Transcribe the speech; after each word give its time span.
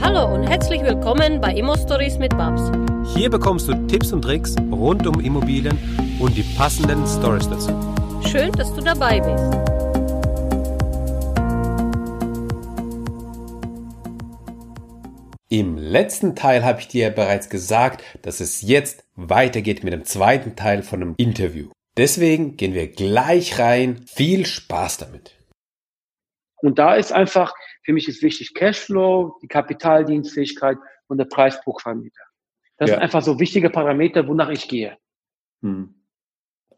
Hallo 0.00 0.32
und 0.32 0.44
herzlich 0.44 0.82
willkommen 0.82 1.40
bei 1.40 1.52
Immo 1.52 1.76
Stories 1.76 2.18
mit 2.18 2.30
Babs. 2.36 2.70
Hier 3.16 3.28
bekommst 3.28 3.68
du 3.68 3.74
Tipps 3.88 4.12
und 4.12 4.22
Tricks 4.22 4.54
rund 4.70 5.06
um 5.08 5.18
Immobilien 5.20 5.76
und 6.20 6.36
die 6.36 6.44
passenden 6.56 7.04
Stories 7.04 7.48
dazu. 7.48 7.70
Schön, 8.26 8.52
dass 8.52 8.72
du 8.74 8.80
dabei 8.80 9.18
bist. 9.20 9.68
Im 15.48 15.76
letzten 15.78 16.36
Teil 16.36 16.64
habe 16.64 16.80
ich 16.80 16.88
dir 16.88 17.10
bereits 17.10 17.48
gesagt, 17.48 18.04
dass 18.22 18.40
es 18.40 18.62
jetzt 18.62 19.04
weitergeht 19.16 19.82
mit 19.82 19.92
dem 19.92 20.04
zweiten 20.04 20.54
Teil 20.54 20.82
von 20.84 21.00
dem 21.00 21.14
Interview. 21.16 21.70
Deswegen 21.96 22.56
gehen 22.56 22.74
wir 22.74 22.86
gleich 22.86 23.58
rein. 23.58 24.04
Viel 24.06 24.46
Spaß 24.46 24.98
damit. 24.98 25.34
Und 26.60 26.78
da 26.78 26.94
ist 26.94 27.12
einfach, 27.12 27.54
für 27.88 27.94
mich 27.94 28.06
ist 28.06 28.20
wichtig 28.20 28.52
Cashflow, 28.52 29.38
die 29.40 29.48
Kapitaldienstfähigkeit 29.48 30.76
und 31.06 31.16
der 31.16 31.24
Preis 31.24 31.58
pro 31.62 31.72
Quadratmeter. 31.72 32.20
Das 32.76 32.90
ja. 32.90 32.96
sind 32.96 33.02
einfach 33.02 33.22
so 33.22 33.40
wichtige 33.40 33.70
Parameter, 33.70 34.28
wonach 34.28 34.50
ich 34.50 34.68
gehe. 34.68 34.98
Hm. 35.62 35.94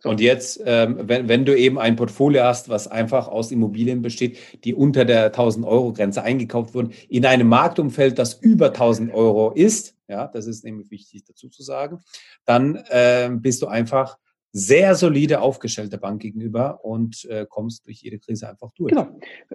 Und 0.04 0.20
jetzt, 0.20 0.62
ähm, 0.64 1.08
wenn, 1.08 1.28
wenn 1.28 1.44
du 1.44 1.58
eben 1.58 1.80
ein 1.80 1.96
Portfolio 1.96 2.44
hast, 2.44 2.68
was 2.68 2.86
einfach 2.86 3.26
aus 3.26 3.50
Immobilien 3.50 4.02
besteht, 4.02 4.38
die 4.62 4.72
unter 4.72 5.04
der 5.04 5.34
1000-Euro-Grenze 5.34 6.22
eingekauft 6.22 6.74
wurden, 6.74 6.92
in 7.08 7.26
einem 7.26 7.48
Marktumfeld, 7.48 8.16
das 8.16 8.34
über 8.34 8.66
1000 8.66 9.12
Euro 9.12 9.50
ist, 9.50 9.96
ja, 10.06 10.28
das 10.28 10.46
ist 10.46 10.64
nämlich 10.64 10.92
wichtig 10.92 11.24
dazu 11.24 11.48
zu 11.48 11.64
sagen, 11.64 12.02
dann 12.44 12.84
ähm, 12.90 13.42
bist 13.42 13.62
du 13.62 13.66
einfach 13.66 14.16
sehr 14.52 14.94
solide 14.94 15.40
aufgestellte 15.40 15.98
Bank 15.98 16.20
gegenüber 16.22 16.84
und 16.84 17.24
äh, 17.26 17.46
kommst 17.48 17.86
durch 17.86 18.02
jede 18.02 18.18
Krise 18.18 18.48
einfach 18.48 18.72
durch. 18.74 18.90
Genau. 18.90 19.08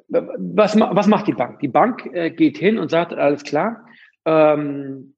Was, 0.07 0.79
was 0.79 1.07
macht 1.07 1.27
die 1.27 1.33
Bank? 1.33 1.59
Die 1.59 1.67
Bank 1.67 2.05
äh, 2.13 2.31
geht 2.31 2.57
hin 2.57 2.77
und 2.77 2.89
sagt, 2.89 3.13
alles 3.13 3.43
klar, 3.43 3.85
ähm, 4.25 5.15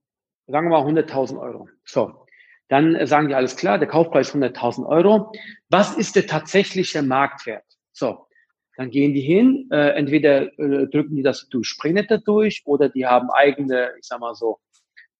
sagen 0.48 0.70
wir 0.70 0.82
mal 0.82 0.88
100.000 0.88 1.40
Euro. 1.40 1.70
So, 1.85 2.26
dann 2.70 2.96
äh, 2.96 3.05
sagen 3.05 3.27
die, 3.27 3.35
alles 3.35 3.55
klar, 3.55 3.77
der 3.77 3.88
Kaufpreis 3.88 4.34
100.000 4.34 4.85
Euro. 4.88 5.32
Was 5.70 5.96
ist 5.96 6.16
der 6.16 6.26
tatsächliche 6.26 7.04
Marktwert? 7.04 7.66
So, 7.94 8.27
dann 8.77 8.90
gehen 8.90 9.13
die 9.13 9.21
hin, 9.21 9.68
äh, 9.71 9.90
entweder 9.90 10.57
äh, 10.60 10.88
drücken 10.88 11.16
die 11.16 11.23
das 11.23 11.48
durch 11.49 11.68
Springnetter 11.68 12.20
durch 12.20 12.63
oder 12.66 12.90
die 12.90 13.05
haben 13.05 13.29
eigene, 13.29 13.91
ich 13.99 14.07
sag 14.07 14.20
mal 14.20 14.35
so, 14.35 14.60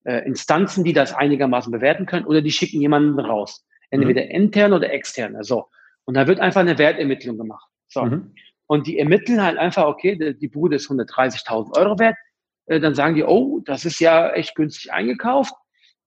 äh, 0.03 0.26
Instanzen, 0.26 0.84
die 0.84 0.94
das 0.94 1.14
einigermaßen 1.14 1.72
bewerten 1.72 2.06
können 2.06 2.26
oder 2.26 2.42
die 2.42 2.52
schicken 2.52 2.81
jemanden 2.81 3.20
raus. 3.20 3.66
Entweder 3.90 4.24
mhm. 4.24 4.32
intern 4.32 4.74
oder 4.74 4.92
extern. 4.92 5.42
So. 5.44 5.68
Und 6.06 6.16
da 6.16 6.28
wird 6.28 6.40
einfach 6.40 6.62
eine 6.62 6.78
Wertermittlung 6.78 7.38
gemacht. 7.38 7.68
So. 7.88 8.04
Mhm. 8.04 8.34
Und 8.68 8.88
die 8.88 9.00
ermitteln 9.00 9.42
halt 9.42 9.58
einfach, 9.58 9.86
okay, 9.86 10.34
die 10.34 10.48
Bude 10.48 10.76
ist 10.76 10.90
130.000 10.90 11.78
Euro 11.78 11.98
wert. 12.00 12.16
Äh, 12.66 12.80
dann 12.80 12.96
sagen 12.96 13.16
die, 13.16 13.24
oh, 13.24 13.62
das 13.66 13.86
ist 13.86 14.00
ja 14.00 14.32
echt 14.32 14.56
günstig 14.56 14.92
eingekauft. 14.92 15.54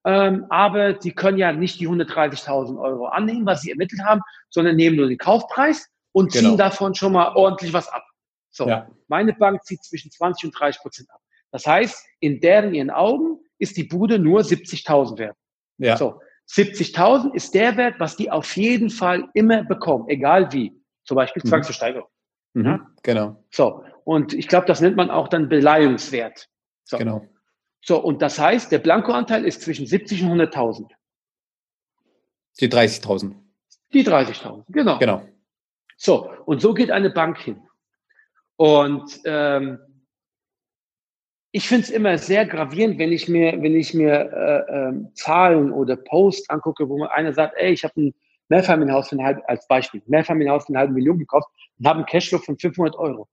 Ähm, 0.05 0.47
aber 0.49 1.01
sie 1.01 1.13
können 1.13 1.39
ja 1.39 1.53
nicht 1.53 1.81
die 1.81 1.89
130.000 1.89 2.81
Euro 2.81 3.07
annehmen, 3.07 3.45
was 3.47 3.63
sie 3.63 3.71
ermittelt 3.71 4.03
haben, 4.03 4.23
sondern 4.49 4.77
nehmen 4.77 4.97
nur 4.97 5.09
den 5.09 5.19
Kaufpreis 5.19 5.89
und 6.13 6.33
ziehen 6.33 6.43
genau. 6.43 6.57
davon 6.57 6.95
schon 6.95 7.13
mal 7.13 7.35
ordentlich 7.35 7.73
was 7.73 7.89
ab. 7.89 8.05
So, 8.51 8.67
ja. 8.67 8.89
meine 9.09 9.35
Bank 9.35 9.63
zieht 9.65 9.85
zwischen 9.85 10.11
20 10.11 10.47
und 10.47 10.59
30 10.59 10.81
Prozent 10.81 11.11
ab. 11.11 11.21
Das 11.53 11.67
heißt, 11.67 12.07
in 12.21 12.41
deren 12.41 12.75
ihren 12.75 12.91
Augen 12.91 13.39
ist 13.59 13.77
die 13.77 13.85
Bude 13.85 14.19
nur 14.19 14.41
70.000 14.41 15.19
wert. 15.19 15.37
Ja. 15.79 15.97
So, 15.97 16.21
70.000 16.51 17.35
ist 17.35 17.55
der 17.55 17.77
Wert, 17.77 18.01
was 18.01 18.17
die 18.17 18.31
auf 18.31 18.57
jeden 18.57 18.91
Fall 18.91 19.29
immer 19.35 19.63
bekommen, 19.65 20.09
egal 20.09 20.53
wie. 20.53 20.73
Zum 21.05 21.15
Beispiel 21.15 21.43
mhm. 21.45 21.49
Zwangsversteigerung. 21.49 22.09
Mhm. 22.55 22.65
Ja? 22.65 22.91
Genau. 23.03 23.45
So. 23.51 23.85
Und 24.05 24.33
ich 24.33 24.49
glaube, 24.49 24.67
das 24.67 24.81
nennt 24.81 24.97
man 24.97 25.11
auch 25.11 25.29
dann 25.29 25.49
Beleihungswert. 25.49 26.49
So. 26.85 26.99
Genau. 26.99 27.27
So. 27.83 28.03
Und 28.03 28.21
das 28.21 28.39
heißt, 28.39 28.73
der 28.73 28.79
Blankoanteil 28.79 29.45
ist 29.45 29.63
zwischen 29.63 29.87
70 29.87 30.25
und 30.25 30.41
100.000. 30.41 30.91
Die 32.61 32.69
30.000. 32.69 33.35
Die 33.93 34.05
30.000. 34.05 34.65
Genau. 34.69 34.99
Genau. 34.99 35.23
So. 35.97 36.31
Und 36.47 36.61
so 36.61 36.75
geht 36.75 36.91
eine 36.91 37.11
Bank 37.11 37.39
hin. 37.39 37.63
Und, 38.57 39.21
ähm, 39.25 39.79
ich 41.53 41.69
finde 41.69 41.85
es 41.85 41.91
immer 41.91 42.17
sehr 42.19 42.47
gravierend, 42.47 42.99
wenn 42.99 43.13
ich 43.13 43.29
mir, 43.29 43.61
wenn 43.61 43.75
ich 43.75 43.93
mir 43.93 44.13
äh, 44.13 44.91
äh, 44.91 45.15
Zahlen 45.15 45.73
oder 45.73 45.97
Posts 45.97 46.49
angucke, 46.49 46.89
wo 46.89 47.05
einer 47.05 47.33
sagt, 47.33 47.55
ey, 47.57 47.73
ich 47.73 47.83
habe 47.83 48.01
ein 48.01 48.15
Mehrfamilienhaus 48.49 49.09
für 49.09 49.17
eine 49.17 49.25
halbe, 49.25 49.49
als 49.49 49.67
Beispiel, 49.67 50.03
Mehrfamilienhaus 50.07 50.67
für 50.67 50.71
eine 50.71 50.79
halbe 50.79 50.95
Million 50.95 51.19
gekauft 51.19 51.49
und 51.79 51.87
habe 51.87 51.99
einen 51.99 52.07
Cashflow 52.07 52.39
von 52.39 52.57
500 52.57 52.97
Euro. 52.97 53.29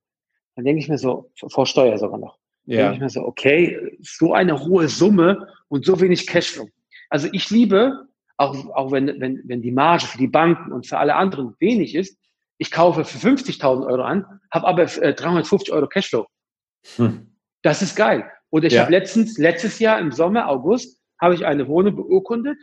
Dann 0.55 0.65
denke 0.65 0.79
ich 0.79 0.89
mir 0.89 0.97
so, 0.97 1.31
vor 1.35 1.67
Steuer 1.67 1.97
sogar 1.97 2.17
noch. 2.17 2.37
Ja. 2.65 2.77
Dann 2.77 2.85
denke 2.85 2.95
ich 2.95 3.01
mir 3.01 3.09
so, 3.09 3.27
okay, 3.27 3.97
so 4.01 4.33
eine 4.33 4.65
hohe 4.65 4.87
Summe 4.87 5.47
und 5.67 5.85
so 5.85 5.99
wenig 6.01 6.25
Cashflow. 6.25 6.67
Also 7.09 7.29
ich 7.31 7.49
liebe, 7.51 8.07
auch, 8.37 8.55
auch 8.75 8.91
wenn, 8.91 9.19
wenn, 9.19 9.41
wenn 9.45 9.61
die 9.61 9.71
Marge 9.71 10.05
für 10.05 10.17
die 10.17 10.27
Banken 10.27 10.71
und 10.71 10.87
für 10.87 10.97
alle 10.97 11.15
anderen 11.15 11.55
wenig 11.59 11.93
ist, 11.93 12.17
ich 12.57 12.71
kaufe 12.71 13.05
für 13.05 13.27
50.000 13.27 13.85
Euro 13.85 14.01
an, 14.01 14.25
habe 14.51 14.67
aber 14.67 14.83
äh, 14.83 15.13
350 15.13 15.71
Euro 15.71 15.87
Cashflow. 15.87 16.25
Hm. 16.95 17.36
Das 17.67 17.81
ist 17.81 17.97
geil. 17.97 18.31
Oder 18.49 18.67
ich 18.67 18.73
ja. 18.73 18.83
habe 18.83 18.91
letztens, 18.91 19.37
letztes 19.37 19.79
Jahr 19.79 19.99
im 19.99 20.13
Sommer, 20.13 20.47
August, 20.47 21.01
habe 21.19 21.33
ich 21.33 21.45
eine 21.45 21.67
Wohnung 21.67 21.97
beurkundet. 21.97 22.57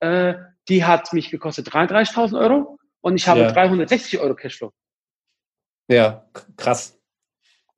Äh, 0.00 0.34
die 0.68 0.84
hat 0.84 1.12
mich 1.12 1.30
gekostet 1.30 1.68
33.000 1.68 2.36
Euro 2.36 2.76
und 3.00 3.14
ich 3.14 3.28
habe 3.28 3.42
ja. 3.42 3.52
360 3.52 4.18
Euro 4.18 4.34
Cashflow. 4.34 4.72
Ja, 5.86 6.26
krass. 6.56 6.98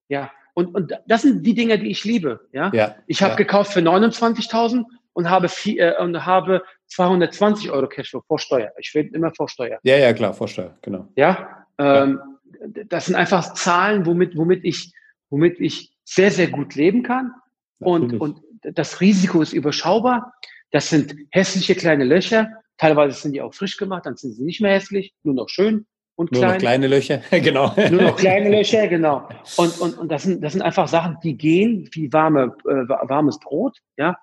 Ja, 0.09 0.31
und, 0.55 0.75
und 0.75 0.99
das 1.07 1.21
sind 1.21 1.45
die 1.45 1.53
Dinge, 1.53 1.79
die 1.79 1.91
ich 1.91 2.05
liebe. 2.05 2.49
Ja, 2.53 2.71
ja. 2.73 2.97
ich 3.07 3.21
habe 3.21 3.33
ja. 3.33 3.37
gekauft 3.37 3.75
für 3.75 3.81
29.000 3.81 4.87
und 5.13 5.29
habe 5.29 5.51
vier, 5.51 5.99
äh, 5.99 6.03
und 6.03 6.25
habe 6.25 6.63
220 6.87 7.71
Euro 7.71 7.87
Cashflow 7.87 8.23
vor 8.27 8.39
Steuer. 8.39 8.73
Ich 8.79 8.95
will 8.95 9.11
immer 9.13 9.31
vor 9.35 9.51
Steuer. 9.51 9.79
Ja, 9.83 9.99
ja, 9.99 10.15
klar, 10.15 10.33
vor 10.33 10.49
Steuer, 10.49 10.75
genau. 10.81 11.07
Ja, 11.17 11.67
ähm, 11.77 12.19
ja. 12.65 12.85
das 12.85 13.05
sind 13.05 13.15
einfach 13.15 13.53
Zahlen, 13.53 14.07
womit, 14.07 14.39
womit 14.39 14.65
ich, 14.65 14.95
womit 15.29 15.61
ich 15.61 15.92
sehr, 16.15 16.31
sehr 16.31 16.49
gut 16.49 16.75
leben 16.75 17.03
kann. 17.03 17.33
Und, 17.79 18.21
und 18.21 18.41
das 18.63 19.01
Risiko 19.01 19.43
ist 19.43 19.53
überschaubar. 19.53 20.35
Das 20.71 20.89
sind 20.89 21.15
hässliche 21.31 21.75
kleine 21.75 22.05
Löcher. 22.05 22.49
Teilweise 22.79 23.19
sind 23.19 23.33
die 23.33 23.43
auch 23.43 23.55
frisch 23.55 23.77
gemacht, 23.77 24.07
dann 24.07 24.17
sind 24.17 24.33
sie 24.33 24.45
nicht 24.45 24.61
mehr 24.61 24.73
hässlich, 24.73 25.15
nur 25.23 25.35
noch 25.35 25.49
schön 25.49 25.87
und 26.17 26.31
klein. 26.31 26.43
Nur 26.43 26.53
noch 26.53 26.59
kleine 26.59 26.87
Löcher, 26.89 27.19
genau. 27.31 27.75
Nur 27.91 28.03
noch 28.03 28.17
kleine 28.17 28.51
Löcher, 28.51 28.89
genau. 28.89 29.29
Und, 29.57 29.81
und, 29.81 29.99
und 29.99 30.09
das, 30.11 30.25
sind, 30.25 30.43
das 30.43 30.53
sind 30.53 30.63
einfach 30.63 30.89
Sachen, 30.89 31.17
die 31.23 31.37
gehen 31.37 31.89
wie 31.93 32.13
warme, 32.13 32.55
äh, 32.65 32.89
warmes 33.09 33.39
Brot, 33.39 33.79
ja. 33.97 34.17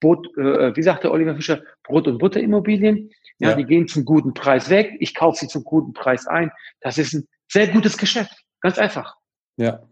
Brot, 0.00 0.26
äh, 0.36 0.76
wie 0.76 0.82
sagte 0.82 1.10
Oliver 1.10 1.34
Fischer, 1.34 1.62
Brot- 1.82 2.06
und 2.06 2.18
Butterimmobilien. 2.18 3.10
Ja, 3.38 3.50
ja, 3.50 3.56
die 3.56 3.64
gehen 3.64 3.86
zum 3.86 4.04
guten 4.04 4.34
Preis 4.34 4.70
weg. 4.70 4.96
Ich 5.00 5.14
kaufe 5.14 5.38
sie 5.38 5.48
zum 5.48 5.64
guten 5.64 5.92
Preis 5.92 6.26
ein. 6.26 6.50
Das 6.80 6.98
ist 6.98 7.12
ein 7.12 7.26
sehr 7.48 7.68
gutes 7.68 7.98
Geschäft. 7.98 8.32
Ganz 8.60 8.78
einfach. 8.78 9.14
Ja. 9.56 9.82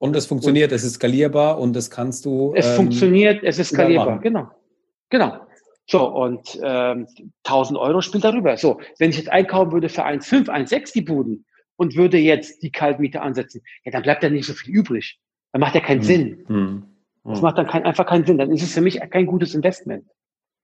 Und 0.00 0.16
es 0.16 0.24
funktioniert, 0.24 0.72
und, 0.72 0.76
es 0.76 0.82
ist 0.82 0.94
skalierbar 0.94 1.58
und 1.58 1.76
das 1.76 1.90
kannst 1.90 2.24
du. 2.24 2.54
Es 2.56 2.66
ähm, 2.66 2.76
funktioniert, 2.76 3.44
es 3.44 3.58
ist 3.58 3.68
skalierbar, 3.68 4.18
genau. 4.18 4.48
Genau. 5.10 5.46
So, 5.86 6.08
und 6.08 6.58
ähm, 6.62 7.06
1000 7.44 7.78
Euro 7.78 8.00
spielt 8.00 8.24
darüber. 8.24 8.56
So, 8.56 8.80
wenn 8.98 9.10
ich 9.10 9.18
jetzt 9.18 9.28
einkaufen 9.28 9.72
würde 9.72 9.90
für 9.90 10.06
1,5, 10.06 10.48
1,6 10.48 10.94
die 10.94 11.02
Buden 11.02 11.44
und 11.76 11.96
würde 11.96 12.16
jetzt 12.16 12.62
die 12.62 12.72
Kaltmiete 12.72 13.20
ansetzen, 13.20 13.60
ja, 13.84 13.92
dann 13.92 14.02
bleibt 14.02 14.22
ja 14.22 14.30
nicht 14.30 14.46
so 14.46 14.54
viel 14.54 14.74
übrig. 14.74 15.20
Dann 15.52 15.60
macht 15.60 15.74
ja 15.74 15.82
keinen 15.82 15.98
hm. 15.98 16.06
Sinn. 16.06 16.44
Hm. 16.46 16.82
Das 17.24 17.38
hm. 17.38 17.42
macht 17.42 17.58
dann 17.58 17.66
kein, 17.66 17.84
einfach 17.84 18.06
keinen 18.06 18.24
Sinn. 18.24 18.38
Dann 18.38 18.50
ist 18.50 18.62
es 18.62 18.72
für 18.72 18.80
mich 18.80 18.98
kein 19.10 19.26
gutes 19.26 19.54
Investment. 19.54 20.06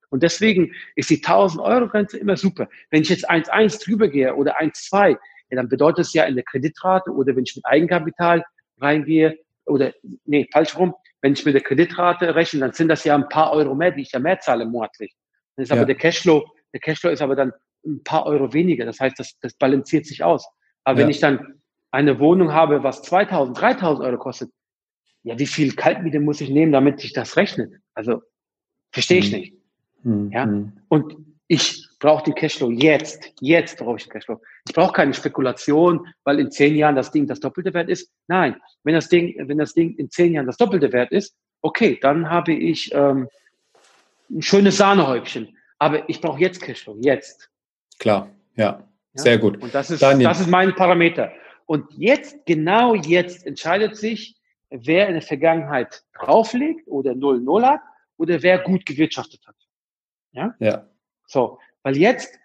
Und 0.08 0.22
deswegen 0.22 0.72
ist 0.94 1.10
die 1.10 1.16
1000 1.22 1.62
Euro 1.62 1.88
Grenze 1.88 2.16
immer 2.16 2.38
super. 2.38 2.68
Wenn 2.90 3.02
ich 3.02 3.10
jetzt 3.10 3.28
1,1 3.28 3.84
drüber 3.84 4.08
gehe 4.08 4.34
oder 4.34 4.58
1,2, 4.58 5.10
ja, 5.10 5.16
dann 5.50 5.68
bedeutet 5.68 6.06
es 6.06 6.14
ja 6.14 6.24
in 6.24 6.36
der 6.36 6.44
Kreditrate 6.44 7.10
oder 7.10 7.36
wenn 7.36 7.44
ich 7.44 7.54
mit 7.54 7.66
Eigenkapital 7.66 8.42
reingehe, 8.80 9.38
oder 9.66 9.92
nee, 10.24 10.46
falsch 10.52 10.76
rum, 10.76 10.94
wenn 11.20 11.32
ich 11.32 11.44
mit 11.44 11.54
der 11.54 11.62
Kreditrate 11.62 12.34
rechne, 12.34 12.60
dann 12.60 12.72
sind 12.72 12.88
das 12.88 13.04
ja 13.04 13.14
ein 13.14 13.28
paar 13.28 13.52
Euro 13.52 13.74
mehr, 13.74 13.90
die 13.90 14.02
ich 14.02 14.12
ja 14.12 14.18
mehr 14.18 14.38
zahle 14.38 14.64
monatlich. 14.64 15.14
Dann 15.56 15.64
ist 15.64 15.70
ja. 15.70 15.76
aber 15.76 15.86
der 15.86 15.96
Cashflow, 15.96 16.44
der 16.72 16.80
Cashflow 16.80 17.10
ist 17.10 17.22
aber 17.22 17.34
dann 17.34 17.52
ein 17.84 18.02
paar 18.04 18.26
Euro 18.26 18.52
weniger. 18.52 18.84
Das 18.84 19.00
heißt, 19.00 19.18
das, 19.18 19.38
das 19.40 19.54
balanciert 19.54 20.06
sich 20.06 20.22
aus. 20.22 20.46
Aber 20.84 21.00
ja. 21.00 21.04
wenn 21.04 21.10
ich 21.10 21.20
dann 21.20 21.60
eine 21.90 22.18
Wohnung 22.20 22.52
habe, 22.52 22.82
was 22.82 23.02
2000, 23.02 23.58
3000 23.60 24.06
Euro 24.06 24.18
kostet, 24.18 24.50
ja, 25.22 25.38
wie 25.38 25.46
viel 25.46 25.74
Kaltmiete 25.74 26.20
muss 26.20 26.40
ich 26.40 26.50
nehmen, 26.50 26.72
damit 26.72 27.00
sich 27.00 27.12
das 27.12 27.36
rechnet? 27.36 27.72
Also, 27.94 28.22
verstehe 28.92 29.18
ich 29.18 29.32
hm. 29.32 29.40
nicht. 29.40 29.54
Hm. 30.02 30.30
Ja, 30.30 30.44
hm. 30.44 30.72
und 30.88 31.16
ich 31.48 31.85
brauche 31.98 32.24
den 32.24 32.34
Cashflow 32.34 32.70
jetzt. 32.70 33.32
Jetzt 33.40 33.78
brauche 33.78 33.96
ich 33.96 34.04
den 34.04 34.12
Cashflow. 34.12 34.40
Ich 34.68 34.74
brauche 34.74 34.92
keine 34.92 35.14
Spekulation, 35.14 36.06
weil 36.24 36.40
in 36.40 36.50
zehn 36.50 36.76
Jahren 36.76 36.96
das 36.96 37.10
Ding 37.10 37.26
das 37.26 37.40
doppelte 37.40 37.72
Wert 37.74 37.88
ist. 37.88 38.10
Nein, 38.26 38.56
wenn 38.84 38.94
das 38.94 39.08
Ding, 39.08 39.34
wenn 39.48 39.58
das 39.58 39.74
Ding 39.74 39.94
in 39.96 40.10
zehn 40.10 40.32
Jahren 40.34 40.46
das 40.46 40.56
doppelte 40.56 40.92
Wert 40.92 41.12
ist, 41.12 41.36
okay, 41.62 41.98
dann 42.00 42.28
habe 42.30 42.52
ich 42.52 42.92
ähm, 42.94 43.28
ein 44.30 44.42
schönes 44.42 44.76
Sahnehäubchen. 44.76 45.56
Aber 45.78 46.08
ich 46.08 46.20
brauche 46.20 46.40
jetzt 46.40 46.60
Cashflow, 46.60 46.96
jetzt. 47.00 47.50
Klar, 47.98 48.30
ja, 48.56 48.82
sehr 49.14 49.34
ja? 49.34 49.38
gut. 49.38 49.62
Und 49.62 49.74
das 49.74 49.90
ist, 49.90 50.02
das 50.02 50.40
ist 50.40 50.48
mein 50.48 50.74
Parameter. 50.74 51.32
Und 51.66 51.86
jetzt, 51.96 52.46
genau 52.46 52.94
jetzt 52.94 53.46
entscheidet 53.46 53.96
sich, 53.96 54.36
wer 54.70 55.08
in 55.08 55.14
der 55.14 55.22
Vergangenheit 55.22 56.04
drauflegt 56.14 56.86
oder 56.86 57.12
0-0 57.12 57.64
hat 57.64 57.80
oder 58.16 58.42
wer 58.42 58.58
gut 58.60 58.86
gewirtschaftet 58.86 59.46
hat. 59.46 59.56
Ja? 60.32 60.54
Ja. 60.58 60.88
So, 61.26 61.58
weil 61.86 61.96
jetzt 61.96 62.36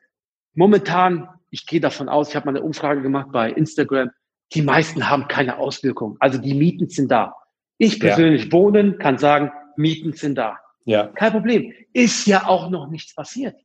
momentan, 0.53 1.27
ich 1.49 1.65
gehe 1.65 1.79
davon 1.79 2.09
aus, 2.09 2.29
ich 2.29 2.35
habe 2.35 2.45
mal 2.45 2.55
eine 2.55 2.63
Umfrage 2.63 3.01
gemacht 3.01 3.29
bei 3.31 3.51
Instagram, 3.51 4.11
die 4.53 4.61
meisten 4.61 5.09
haben 5.09 5.27
keine 5.27 5.57
Auswirkung. 5.57 6.15
Also 6.19 6.37
die 6.37 6.53
Mieten 6.53 6.89
sind 6.89 7.09
da. 7.09 7.33
Ich 7.79 7.99
persönlich 7.99 8.45
ja. 8.45 8.51
wohnen, 8.51 8.99
kann 8.99 9.17
sagen, 9.17 9.51
Mieten 9.77 10.13
sind 10.13 10.35
da. 10.35 10.59
Ja. 10.85 11.07
Kein 11.07 11.31
Problem. 11.31 11.73
Ist 11.91 12.27
ja 12.27 12.45
auch 12.45 12.69
noch 12.69 12.87
nichts 12.91 13.15
passiert. 13.15 13.55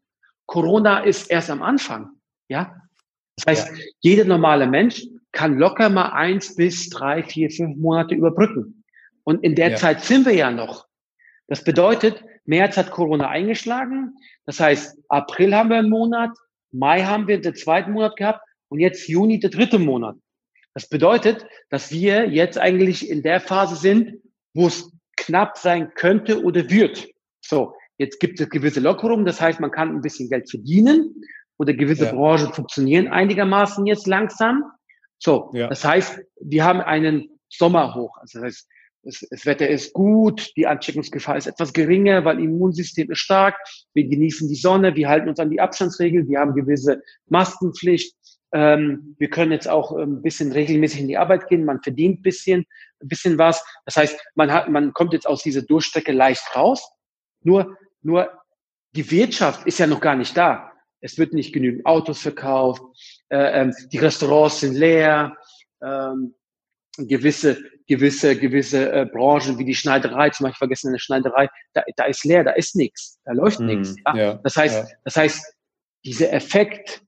Corona 0.47 1.01
ist 1.01 1.31
erst 1.31 1.51
am 1.51 1.63
Anfang. 1.63 2.09
Ja. 2.49 2.81
Das 3.37 3.47
heißt, 3.47 3.77
ja. 3.77 3.85
jeder 4.01 4.25
normale 4.25 4.67
Mensch 4.67 5.07
kann 5.33 5.59
locker 5.59 5.91
mal 5.91 6.09
eins 6.13 6.57
bis 6.57 6.89
drei, 6.89 7.23
vier, 7.23 7.51
fünf 7.51 7.77
Monate 7.77 8.15
überbrücken. 8.15 8.83
Und 9.25 9.45
in 9.45 9.55
der 9.55 9.73
ja. 9.73 9.77
Zeit 9.77 10.01
sind 10.01 10.25
wir 10.25 10.35
ja 10.35 10.51
noch. 10.51 10.87
Das 11.49 11.63
bedeutet, 11.63 12.25
März 12.47 12.77
hat 12.77 12.91
Corona 12.91 13.29
eingeschlagen. 13.29 14.17
Das 14.45 14.61
heißt, 14.61 14.99
April 15.09 15.55
haben 15.55 15.71
wir 15.71 15.79
einen 15.79 15.91
Monat, 15.91 16.31
Mai 16.73 17.03
haben 17.03 17.29
wir 17.29 17.41
den 17.41 17.55
zweiten 17.55 17.93
Monat 17.93 18.17
gehabt 18.17 18.41
und 18.69 18.81
jetzt 18.81 19.09
Juni 19.09 19.39
der 19.39 19.51
dritte 19.51 19.79
Monat. 19.79 20.17
Das 20.75 20.89
bedeutet, 20.89 21.47
dass 21.71 21.91
wir 21.91 22.29
jetzt 22.29 22.59
eigentlich 22.59 23.09
in 23.09 23.23
der 23.23 23.41
Phase 23.41 23.77
sind, 23.77 24.21
wo 24.53 24.67
es 24.67 24.93
knapp 25.17 25.57
sein 25.57 25.93
könnte 25.95 26.43
oder 26.43 26.69
wird. 26.69 27.09
So, 27.41 27.75
jetzt 27.99 28.21
gibt 28.21 28.41
es 28.41 28.51
gewisse 28.51 28.81
Lockerungen, 28.81 29.25
das 29.25 29.41
heißt, 29.41 29.61
man 29.61 29.71
kann 29.71 29.91
ein 29.91 30.03
bisschen 30.03 30.29
Geld 30.29 30.51
verdienen 30.51 31.15
oder 31.59 31.73
gewisse 31.73 32.07
ja. 32.07 32.13
Branchen 32.13 32.53
funktionieren 32.53 33.09
einigermaßen 33.09 33.87
jetzt 33.87 34.07
langsam. 34.07 34.65
So, 35.19 35.51
ja. 35.55 35.69
das 35.69 35.85
heißt, 35.85 36.21
wir 36.41 36.65
haben 36.65 36.81
einen 36.81 37.31
Sommerhoch. 37.49 38.19
Also 38.19 38.41
das 38.41 38.47
heißt, 38.47 38.69
das, 39.07 39.25
das 39.31 39.47
Wetter 39.47 39.69
ist 39.69 39.93
gut, 39.93 40.53
die 40.57 40.67
Ansteckungsgefahr 40.67 41.37
ist 41.37 41.47
etwas 41.47 41.73
geringer, 41.73 42.25
weil 42.25 42.41
Immunsystem 42.41 43.11
ist 43.11 43.21
stark. 43.21 43.57
Wir 43.95 44.05
genießen 44.05 44.49
die 44.49 44.57
Sonne, 44.57 44.97
wir 44.97 45.09
halten 45.09 45.29
uns 45.29 45.39
an 45.39 45.51
die 45.51 45.61
Abstandsregeln, 45.61 46.29
wir 46.29 46.41
haben 46.41 46.55
gewisse 46.55 47.01
Maskenpflicht. 47.29 48.15
Ähm, 48.53 49.15
wir 49.19 49.31
können 49.31 49.53
jetzt 49.53 49.69
auch 49.69 49.93
ein 49.93 50.23
bisschen 50.23 50.51
regelmäßig 50.51 51.01
in 51.01 51.09
die 51.09 51.17
Arbeit 51.17 51.49
gehen, 51.49 51.65
man 51.65 51.81
verdient 51.83 52.23
bisschen, 52.23 52.67
ein 53.01 53.09
bisschen 53.09 53.39
was. 53.39 53.65
Das 53.85 53.97
heißt, 53.97 54.19
man 54.35 54.53
hat, 54.53 54.69
man 54.69 54.93
kommt 54.93 55.13
jetzt 55.13 55.27
aus 55.27 55.43
dieser 55.43 55.63
Durchstrecke 55.63 56.13
leicht 56.13 56.45
raus. 56.57 56.91
Nur, 57.43 57.77
nur 58.03 58.31
die 58.93 59.09
Wirtschaft 59.11 59.67
ist 59.67 59.79
ja 59.79 59.87
noch 59.87 60.01
gar 60.01 60.17
nicht 60.17 60.37
da. 60.37 60.73
Es 61.01 61.17
wird 61.17 61.33
nicht 61.33 61.53
genügend 61.53 61.87
Autos 61.87 62.21
verkauft, 62.21 62.83
äh, 63.29 63.61
ähm, 63.61 63.75
die 63.93 63.99
Restaurants 63.99 64.61
sind 64.61 64.75
leer, 64.75 65.37
ähm, 65.81 66.35
gewisse, 66.99 67.59
gewisse, 67.87 68.37
gewisse 68.37 68.93
äh, 68.93 69.07
Branchen 69.07 69.59
wie 69.59 69.65
die 69.65 69.75
Schneiderei, 69.75 70.31
zum 70.31 70.45
Beispiel 70.45 70.59
vergessen 70.59 70.89
eine 70.89 70.99
Schneiderei, 70.99 71.49
da, 71.73 71.83
da 71.97 72.05
ist 72.05 72.25
leer, 72.25 72.45
da 72.45 72.53
ist 72.53 72.77
nichts, 72.77 73.21
da 73.25 73.33
läuft 73.33 73.61
mm, 73.61 73.67
nichts. 73.67 73.95
Ja? 74.07 74.17
ja? 74.17 74.35
das 74.43 74.57
heißt, 74.57 74.89
ja. 74.89 74.97
das 75.05 75.17
heißt, 75.17 75.55
dieser 76.05 76.33
Effekt, 76.33 77.03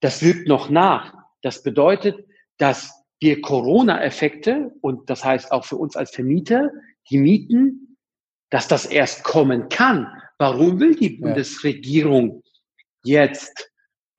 das 0.00 0.22
wirkt 0.22 0.48
noch 0.48 0.70
nach. 0.70 1.14
Das 1.42 1.62
bedeutet, 1.62 2.24
dass 2.58 2.92
wir 3.20 3.40
Corona-Effekte 3.40 4.72
und 4.80 5.08
das 5.10 5.24
heißt 5.24 5.52
auch 5.52 5.64
für 5.64 5.76
uns 5.76 5.96
als 5.96 6.10
Vermieter, 6.10 6.70
die 7.10 7.18
Mieten, 7.18 7.96
dass 8.50 8.68
das 8.68 8.86
erst 8.86 9.24
kommen 9.24 9.68
kann. 9.68 10.08
Warum 10.38 10.80
will 10.80 10.94
die 10.94 11.10
Bundesregierung 11.10 12.42
jetzt 13.04 13.70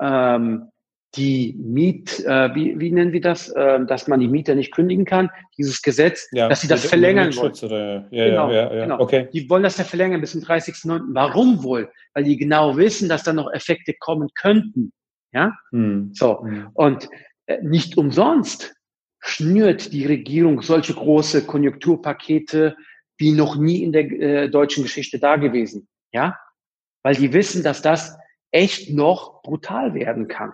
ähm, 0.01 0.70
die 1.15 1.57
Miet, 1.59 2.23
äh, 2.25 2.55
wie, 2.55 2.79
wie 2.79 2.91
nennen 2.91 3.11
Sie 3.11 3.19
das, 3.19 3.49
äh, 3.49 3.83
dass 3.85 4.07
man 4.07 4.19
die 4.19 4.27
Mieter 4.27 4.55
nicht 4.55 4.73
kündigen 4.73 5.03
kann, 5.03 5.29
dieses 5.57 5.81
Gesetz, 5.81 6.29
ja, 6.31 6.47
dass 6.47 6.61
sie 6.61 6.69
das 6.69 6.85
verlängern 6.85 7.35
wollen. 7.35 7.53
Oder, 7.61 8.07
ja, 8.11 8.25
genau, 8.29 8.51
ja, 8.51 8.73
ja, 8.73 8.83
genau. 8.83 8.99
Okay. 8.99 9.27
Die 9.33 9.49
wollen 9.49 9.63
das 9.63 9.77
ja 9.77 9.83
verlängern 9.83 10.21
bis 10.21 10.31
zum 10.31 10.41
30.09. 10.41 11.01
Warum 11.09 11.63
wohl? 11.63 11.91
Weil 12.13 12.23
die 12.23 12.37
genau 12.37 12.77
wissen, 12.77 13.09
dass 13.09 13.23
da 13.23 13.33
noch 13.33 13.51
Effekte 13.51 13.93
kommen 13.99 14.29
könnten. 14.35 14.93
Ja, 15.33 15.53
hm. 15.71 16.11
so. 16.13 16.43
Hm. 16.43 16.69
Und 16.73 17.09
äh, 17.45 17.61
nicht 17.61 17.97
umsonst 17.97 18.73
schnürt 19.19 19.93
die 19.93 20.05
Regierung 20.05 20.61
solche 20.61 20.93
große 20.93 21.45
Konjunkturpakete 21.45 22.75
wie 23.17 23.33
noch 23.33 23.55
nie 23.55 23.83
in 23.83 23.91
der 23.91 24.11
äh, 24.11 24.49
deutschen 24.49 24.83
Geschichte 24.83 25.19
da 25.19 25.35
gewesen. 25.35 25.87
Ja, 26.11 26.37
weil 27.03 27.15
die 27.15 27.33
wissen, 27.33 27.63
dass 27.63 27.81
das 27.81 28.17
echt 28.51 28.89
noch 28.89 29.41
brutal 29.43 29.93
werden 29.93 30.27
kann. 30.27 30.53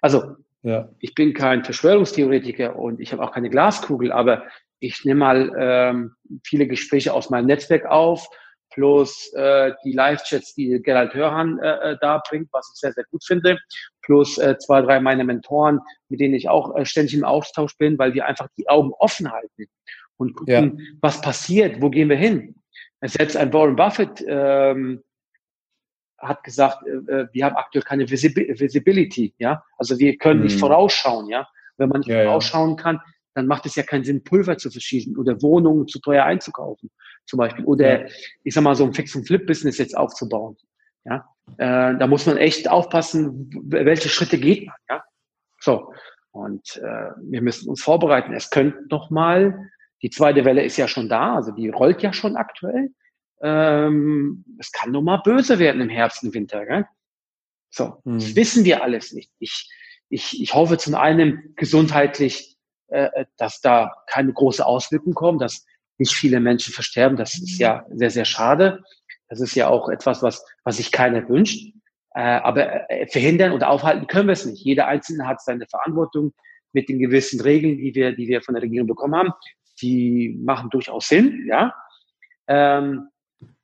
Also 0.00 0.36
ja. 0.62 0.88
ich 1.00 1.14
bin 1.14 1.34
kein 1.34 1.64
Verschwörungstheoretiker 1.64 2.76
und 2.76 3.00
ich 3.00 3.12
habe 3.12 3.22
auch 3.22 3.32
keine 3.32 3.50
Glaskugel, 3.50 4.12
aber 4.12 4.44
ich 4.80 5.04
nehme 5.04 5.20
mal 5.20 5.52
ähm, 5.58 6.14
viele 6.44 6.66
Gespräche 6.66 7.12
aus 7.12 7.30
meinem 7.30 7.46
Netzwerk 7.46 7.86
auf, 7.86 8.28
plus 8.70 9.32
äh, 9.34 9.72
die 9.84 9.92
Live-Chats, 9.92 10.54
die 10.54 10.80
Gerald 10.82 11.14
Hörhan 11.14 11.58
äh, 11.58 11.92
äh, 11.92 11.96
da 12.00 12.22
bringt, 12.28 12.48
was 12.52 12.70
ich 12.72 12.80
sehr, 12.80 12.92
sehr 12.92 13.04
gut 13.10 13.24
finde, 13.24 13.58
plus 14.02 14.38
äh, 14.38 14.56
zwei, 14.58 14.82
drei 14.82 15.00
meiner 15.00 15.24
Mentoren, 15.24 15.80
mit 16.08 16.20
denen 16.20 16.34
ich 16.34 16.48
auch 16.48 16.76
äh, 16.76 16.84
ständig 16.84 17.14
im 17.14 17.24
Austausch 17.24 17.76
bin, 17.78 17.98
weil 17.98 18.14
wir 18.14 18.26
einfach 18.26 18.48
die 18.56 18.68
Augen 18.68 18.92
offen 18.98 19.32
halten 19.32 19.66
und 20.16 20.34
gucken, 20.34 20.78
ja. 20.78 20.84
was 21.00 21.20
passiert, 21.20 21.80
wo 21.80 21.90
gehen 21.90 22.08
wir 22.08 22.16
hin. 22.16 22.54
Selbst 23.00 23.36
ein 23.36 23.52
Warren 23.52 23.76
Buffett 23.76 24.24
ähm, 24.26 25.02
hat 26.18 26.42
gesagt, 26.44 26.86
äh, 26.86 27.12
äh, 27.12 27.28
wir 27.32 27.44
haben 27.44 27.56
aktuell 27.56 27.84
keine 27.84 28.08
Visibility, 28.10 29.34
ja. 29.38 29.62
Also 29.76 29.98
wir 29.98 30.16
können 30.16 30.42
nicht 30.42 30.56
mhm. 30.56 30.60
vorausschauen, 30.60 31.28
ja. 31.28 31.48
Wenn 31.76 31.88
man 31.88 32.00
nicht 32.00 32.08
ja, 32.08 32.24
vorausschauen 32.24 32.76
kann, 32.76 33.00
dann 33.34 33.46
macht 33.46 33.66
es 33.66 33.76
ja 33.76 33.84
keinen 33.84 34.04
Sinn, 34.04 34.24
Pulver 34.24 34.58
zu 34.58 34.70
verschießen 34.70 35.16
oder 35.16 35.40
Wohnungen 35.42 35.86
zu 35.86 36.00
teuer 36.00 36.24
einzukaufen, 36.24 36.90
zum 37.24 37.38
Beispiel. 37.38 37.64
Oder 37.64 38.02
ja. 38.02 38.08
ich 38.42 38.54
sag 38.54 38.62
mal, 38.62 38.74
so 38.74 38.84
ein 38.84 38.94
Fix- 38.94 39.14
und 39.14 39.26
Flip-Business 39.26 39.78
jetzt 39.78 39.96
aufzubauen. 39.96 40.56
Ja. 41.04 41.24
Äh, 41.56 41.96
da 41.96 42.06
muss 42.06 42.26
man 42.26 42.36
echt 42.36 42.68
aufpassen, 42.68 43.50
welche 43.64 44.08
Schritte 44.08 44.38
geht 44.38 44.66
man, 44.66 44.76
ja. 44.90 45.04
So. 45.60 45.92
Und 46.30 46.76
äh, 46.76 47.10
wir 47.22 47.42
müssen 47.42 47.68
uns 47.68 47.82
vorbereiten. 47.82 48.32
Es 48.32 48.50
könnte 48.50 48.84
noch 48.90 49.10
mal, 49.10 49.70
die 50.02 50.10
zweite 50.10 50.44
Welle 50.44 50.62
ist 50.62 50.76
ja 50.76 50.86
schon 50.86 51.08
da, 51.08 51.36
also 51.36 51.52
die 51.52 51.68
rollt 51.68 52.02
ja 52.02 52.12
schon 52.12 52.36
aktuell 52.36 52.90
ähm, 53.42 54.44
es 54.58 54.72
kann 54.72 54.92
doch 54.92 55.02
mal 55.02 55.18
böse 55.18 55.58
werden 55.58 55.80
im 55.80 55.88
Herbst 55.88 56.22
und 56.22 56.34
Winter. 56.34 56.66
Gell? 56.66 56.86
So, 57.70 58.00
hm. 58.04 58.18
das 58.18 58.34
wissen 58.36 58.64
wir 58.64 58.82
alles 58.82 59.12
nicht. 59.12 59.30
Ich, 59.38 59.70
ich, 60.08 60.40
ich 60.40 60.54
hoffe 60.54 60.78
zum 60.78 60.94
einen 60.94 61.54
gesundheitlich, 61.56 62.56
äh, 62.88 63.04
äh, 63.04 63.24
dass 63.36 63.60
da 63.60 63.92
keine 64.06 64.32
große 64.32 64.64
Auswirkungen 64.64 65.14
kommen, 65.14 65.38
dass 65.38 65.66
nicht 65.98 66.14
viele 66.14 66.40
Menschen 66.40 66.72
versterben. 66.72 67.16
Das 67.16 67.34
ist 67.34 67.58
ja 67.58 67.84
sehr, 67.90 68.10
sehr 68.10 68.24
schade. 68.24 68.82
Das 69.28 69.40
ist 69.40 69.54
ja 69.54 69.68
auch 69.68 69.88
etwas, 69.88 70.22
was, 70.22 70.44
was 70.64 70.78
sich 70.78 70.92
keiner 70.92 71.28
wünscht. 71.28 71.72
Äh, 72.14 72.20
aber 72.20 72.90
äh, 72.90 73.06
verhindern 73.06 73.52
oder 73.52 73.68
aufhalten 73.68 74.06
können 74.06 74.28
wir 74.28 74.32
es 74.32 74.46
nicht. 74.46 74.64
Jeder 74.64 74.86
Einzelne 74.86 75.26
hat 75.26 75.42
seine 75.42 75.66
Verantwortung 75.66 76.32
mit 76.72 76.88
den 76.88 76.98
gewissen 76.98 77.40
Regeln, 77.40 77.78
die 77.78 77.94
wir, 77.94 78.12
die 78.12 78.28
wir 78.28 78.42
von 78.42 78.54
der 78.54 78.62
Regierung 78.62 78.88
bekommen 78.88 79.14
haben. 79.14 79.32
Die 79.82 80.36
machen 80.42 80.70
durchaus 80.70 81.08
Sinn, 81.08 81.46
ja. 81.48 81.74
Ähm, 82.46 83.08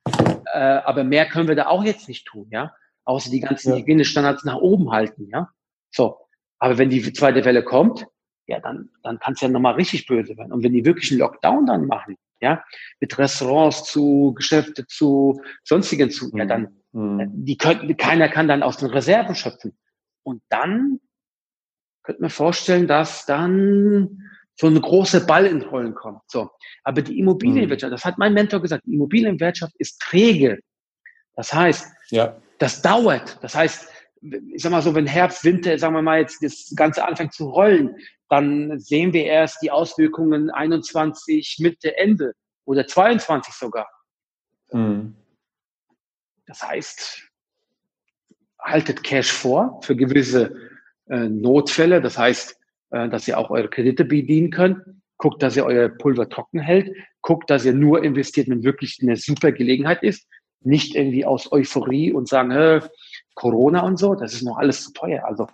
äh, 0.06 0.58
aber 0.58 1.04
mehr 1.04 1.26
können 1.26 1.49
wir 1.49 1.56
da 1.56 1.66
auch 1.66 1.84
jetzt 1.84 2.08
nicht 2.08 2.26
tun, 2.26 2.49
ja. 2.50 2.75
Außer 3.04 3.30
die 3.30 3.40
ganzen 3.40 3.73
ja. 3.73 3.78
Hygienestandards 3.78 4.44
nach 4.44 4.56
oben 4.56 4.90
halten, 4.90 5.28
ja. 5.30 5.50
So. 5.90 6.18
Aber 6.58 6.78
wenn 6.78 6.90
die 6.90 7.12
zweite 7.12 7.44
Welle 7.44 7.62
kommt, 7.62 8.06
ja, 8.46 8.61
dann, 8.61 8.90
dann 9.02 9.18
kann 9.18 9.34
es 9.34 9.40
ja 9.40 9.49
nochmal 9.49 9.75
richtig 9.75 10.06
böse 10.06 10.37
werden. 10.37 10.52
Und 10.52 10.62
wenn 10.62 10.73
die 10.73 10.84
wirklich 10.84 11.11
einen 11.11 11.20
Lockdown 11.20 11.66
dann 11.66 11.87
machen, 11.87 12.16
ja, 12.40 12.62
mit 13.00 13.16
Restaurants 13.18 13.84
zu, 13.84 14.34
Geschäfte 14.34 14.87
zu, 14.87 15.40
sonstigen 15.62 16.11
zu, 16.11 16.28
mhm. 16.28 16.38
ja, 16.38 16.44
dann, 16.46 16.76
mhm. 16.92 17.30
die 17.44 17.56
könnten, 17.56 17.96
keiner 17.96 18.28
kann 18.28 18.49
dann 18.49 18.62
aus 18.62 18.76
den 18.76 18.90
Reserven 18.90 19.34
schöpfen. 19.34 19.76
Und 20.23 20.42
dann 20.49 21.00
könnte 22.02 22.23
man 22.23 22.30
vorstellen, 22.30 22.87
dass 22.87 23.26
dann 23.26 24.20
so 24.56 24.66
eine 24.66 24.80
große 24.80 25.26
Ball 25.26 25.46
ins 25.46 25.70
Rollen 25.70 25.94
kommt. 25.94 26.23
So. 26.28 26.50
Aber 26.84 27.02
die 27.02 27.18
Immobilienwirtschaft, 27.18 27.92
das 27.92 28.04
hat 28.04 28.18
mein 28.18 28.34
Mentor 28.34 28.61
gesagt, 28.61 28.84
die 28.87 28.94
Immobilienwirtschaft 28.94 29.75
ist 29.78 30.00
träge. 30.00 30.61
Das 31.34 31.52
heißt, 31.52 31.88
ja. 32.11 32.37
das 32.58 32.82
dauert. 32.82 33.38
Das 33.42 33.54
heißt, 33.54 33.88
ich 34.23 34.62
sag 34.62 34.70
mal 34.70 34.82
so, 34.82 34.94
wenn 34.94 35.06
Herbst, 35.06 35.44
Winter, 35.44 35.78
sagen 35.78 35.94
wir 35.94 36.02
mal 36.02 36.20
jetzt 36.20 36.42
das 36.42 36.73
Ganze 36.76 37.04
anfängt 37.04 37.34
zu 37.34 37.50
rollen, 37.50 37.96
dann 38.28 38.78
sehen 38.78 39.12
wir 39.12 39.25
erst 39.25 39.61
die 39.62 39.70
Auswirkungen 39.70 40.50
21 40.50 41.58
Mitte, 41.61 41.96
Ende 41.96 42.32
oder 42.64 42.87
22 42.87 43.52
sogar. 43.52 43.88
Mhm. 44.73 45.14
Das 46.46 46.62
heißt, 46.62 47.28
haltet 48.58 49.02
Cash 49.02 49.30
vor 49.30 49.80
für 49.82 49.96
gewisse 49.96 50.54
äh, 51.08 51.28
Notfälle. 51.28 52.00
Das 52.00 52.16
heißt, 52.16 52.58
äh, 52.95 53.09
dass 53.09 53.27
ihr 53.27 53.37
auch 53.39 53.51
eure 53.51 53.69
Kredite 53.69 54.05
bedienen 54.05 54.51
könnt. 54.51 54.79
Guckt, 55.17 55.43
dass 55.43 55.57
ihr 55.57 55.67
euer 55.67 55.89
Pulver 55.89 56.29
trocken 56.29 56.61
hält. 56.61 56.95
Guckt, 57.23 57.51
dass 57.51 57.65
ihr 57.65 57.73
nur 57.73 58.05
investiert, 58.05 58.49
wenn 58.49 58.63
wirklich 58.63 59.01
eine 59.03 59.17
super 59.17 59.51
Gelegenheit 59.51 60.03
ist. 60.05 60.29
Nicht 60.61 60.95
irgendwie 60.95 61.25
aus 61.25 61.51
Euphorie 61.51 62.13
und 62.13 62.29
sagen, 62.29 62.53
äh, 62.53 62.81
Corona 63.35 63.81
und 63.81 63.99
so, 63.99 64.15
das 64.15 64.33
ist 64.33 64.43
noch 64.43 64.59
alles 64.59 64.85
zu 64.85 64.93
teuer. 64.93 65.25
Also 65.25 65.49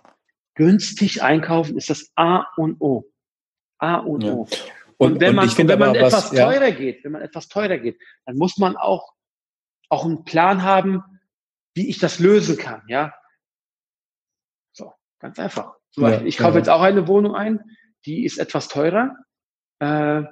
günstig 0.53 1.23
einkaufen 1.23 1.77
ist 1.77 1.89
das 1.89 2.11
A 2.15 2.45
und 2.57 2.79
O. 2.79 3.05
A 3.79 3.95
und 3.95 4.23
ja. 4.23 4.33
O. 4.33 4.47
Und, 4.97 5.13
und 5.13 5.19
wenn 5.19 5.33
man, 5.33 5.49
wenn 5.49 5.79
man 5.79 5.95
etwas 5.95 6.13
was, 6.13 6.29
teurer 6.29 6.67
ja. 6.67 6.75
geht, 6.75 7.03
wenn 7.03 7.11
man 7.11 7.23
etwas 7.23 7.47
teurer 7.47 7.79
geht, 7.79 7.99
dann 8.25 8.37
muss 8.37 8.57
man 8.57 8.77
auch, 8.77 9.13
auch 9.89 10.05
einen 10.05 10.23
Plan 10.25 10.61
haben, 10.61 11.03
wie 11.73 11.89
ich 11.89 11.97
das 11.97 12.19
lösen 12.19 12.55
kann, 12.55 12.83
ja. 12.87 13.11
So, 14.73 14.93
ganz 15.19 15.39
einfach. 15.39 15.80
Zum 15.91 16.03
Beispiel, 16.03 16.27
ich 16.27 16.37
kaufe 16.37 16.57
jetzt 16.57 16.69
auch 16.69 16.81
eine 16.81 17.07
Wohnung 17.07 17.35
ein, 17.35 17.59
die 18.05 18.25
ist 18.25 18.37
etwas 18.37 18.67
teurer. 18.67 19.15
Äh, 19.79 20.23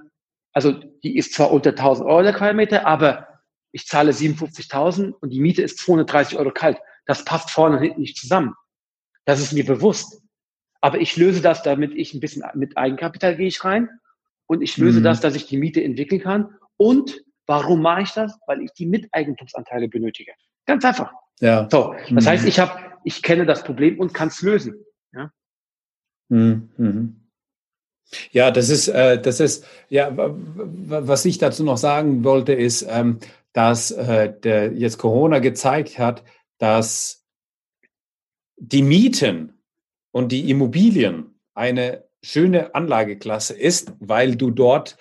also 0.54 0.72
die 0.72 1.18
ist 1.18 1.34
zwar 1.34 1.52
unter 1.52 1.72
1000 1.72 2.08
Euro 2.08 2.24
der 2.24 2.34
Quadratmeter, 2.34 2.86
aber 2.86 3.28
ich 3.72 3.86
zahle 3.86 4.12
57.000 4.12 5.12
und 5.12 5.30
die 5.30 5.40
Miete 5.40 5.62
ist 5.62 5.78
230 5.80 6.38
Euro 6.40 6.52
kalt. 6.52 6.78
Das 7.06 7.26
passt 7.26 7.52
vorne 7.52 7.78
und 7.78 7.84
hinten 7.84 8.02
nicht 8.02 8.18
zusammen. 8.18 8.54
Das 9.26 9.40
ist 9.40 9.54
mir 9.54 9.66
bewusst. 9.66 10.22
Aber 10.82 11.00
ich 11.00 11.18
löse 11.18 11.42
das, 11.42 11.62
damit 11.62 11.94
ich 11.94 12.14
ein 12.14 12.20
bisschen 12.20 12.44
mit 12.56 12.78
Eigenkapital 12.78 13.36
gehe 13.36 13.48
ich 13.48 13.64
rein 13.64 13.90
und 14.48 14.62
ich 14.62 14.78
löse 14.78 15.00
mhm. 15.00 15.04
das, 15.04 15.20
dass 15.20 15.36
ich 15.36 15.46
die 15.46 15.58
Miete 15.58 15.84
entwickeln 15.84 16.22
kann. 16.22 16.56
Und 16.78 17.22
warum 17.46 17.82
mache 17.82 18.04
ich 18.04 18.12
das? 18.12 18.40
Weil 18.48 18.62
ich 18.62 18.72
die 18.74 18.86
Miteigentumsanteile 18.86 19.90
benötige. 19.90 20.32
Ganz 20.66 20.86
einfach. 20.86 21.12
Ja. 21.42 21.68
So, 21.70 21.96
das 22.10 22.26
mhm. 22.26 22.30
heißt, 22.30 22.48
ich 22.48 22.60
habe, 22.60 22.80
ich 23.04 23.22
kenne 23.22 23.46
das 23.46 23.64
Problem 23.64 24.00
und 24.00 24.14
kann 24.14 24.30
es 24.30 24.42
lösen. 24.42 24.76
Ja. 26.30 26.38
Mhm. 26.38 26.70
mhm. 26.78 27.16
Ja, 28.32 28.50
das 28.50 28.70
ist, 28.70 28.88
äh, 28.88 29.22
das 29.22 29.40
ist, 29.40 29.66
ja, 29.88 30.12
was 30.16 31.26
ich 31.26 31.38
dazu 31.38 31.64
noch 31.64 31.78
sagen 31.78 32.24
wollte, 32.24 32.54
ist, 32.54 32.88
ähm, 32.90 33.20
dass 33.54 33.92
äh, 33.92 34.34
der, 34.42 34.74
jetzt 34.74 34.98
Corona 34.98 35.40
gezeigt 35.40 36.00
hat, 36.00 36.24
dass 36.58 37.26
die 38.58 38.82
Mieten 38.82 39.60
und 40.12 40.32
die 40.32 40.50
Immobilien 40.50 41.40
eine 41.54 42.04
schöne 42.22 42.76
Anlageklasse 42.76 43.54
ist, 43.54 43.94
weil 44.00 44.36
du 44.36 44.52
dort 44.52 44.98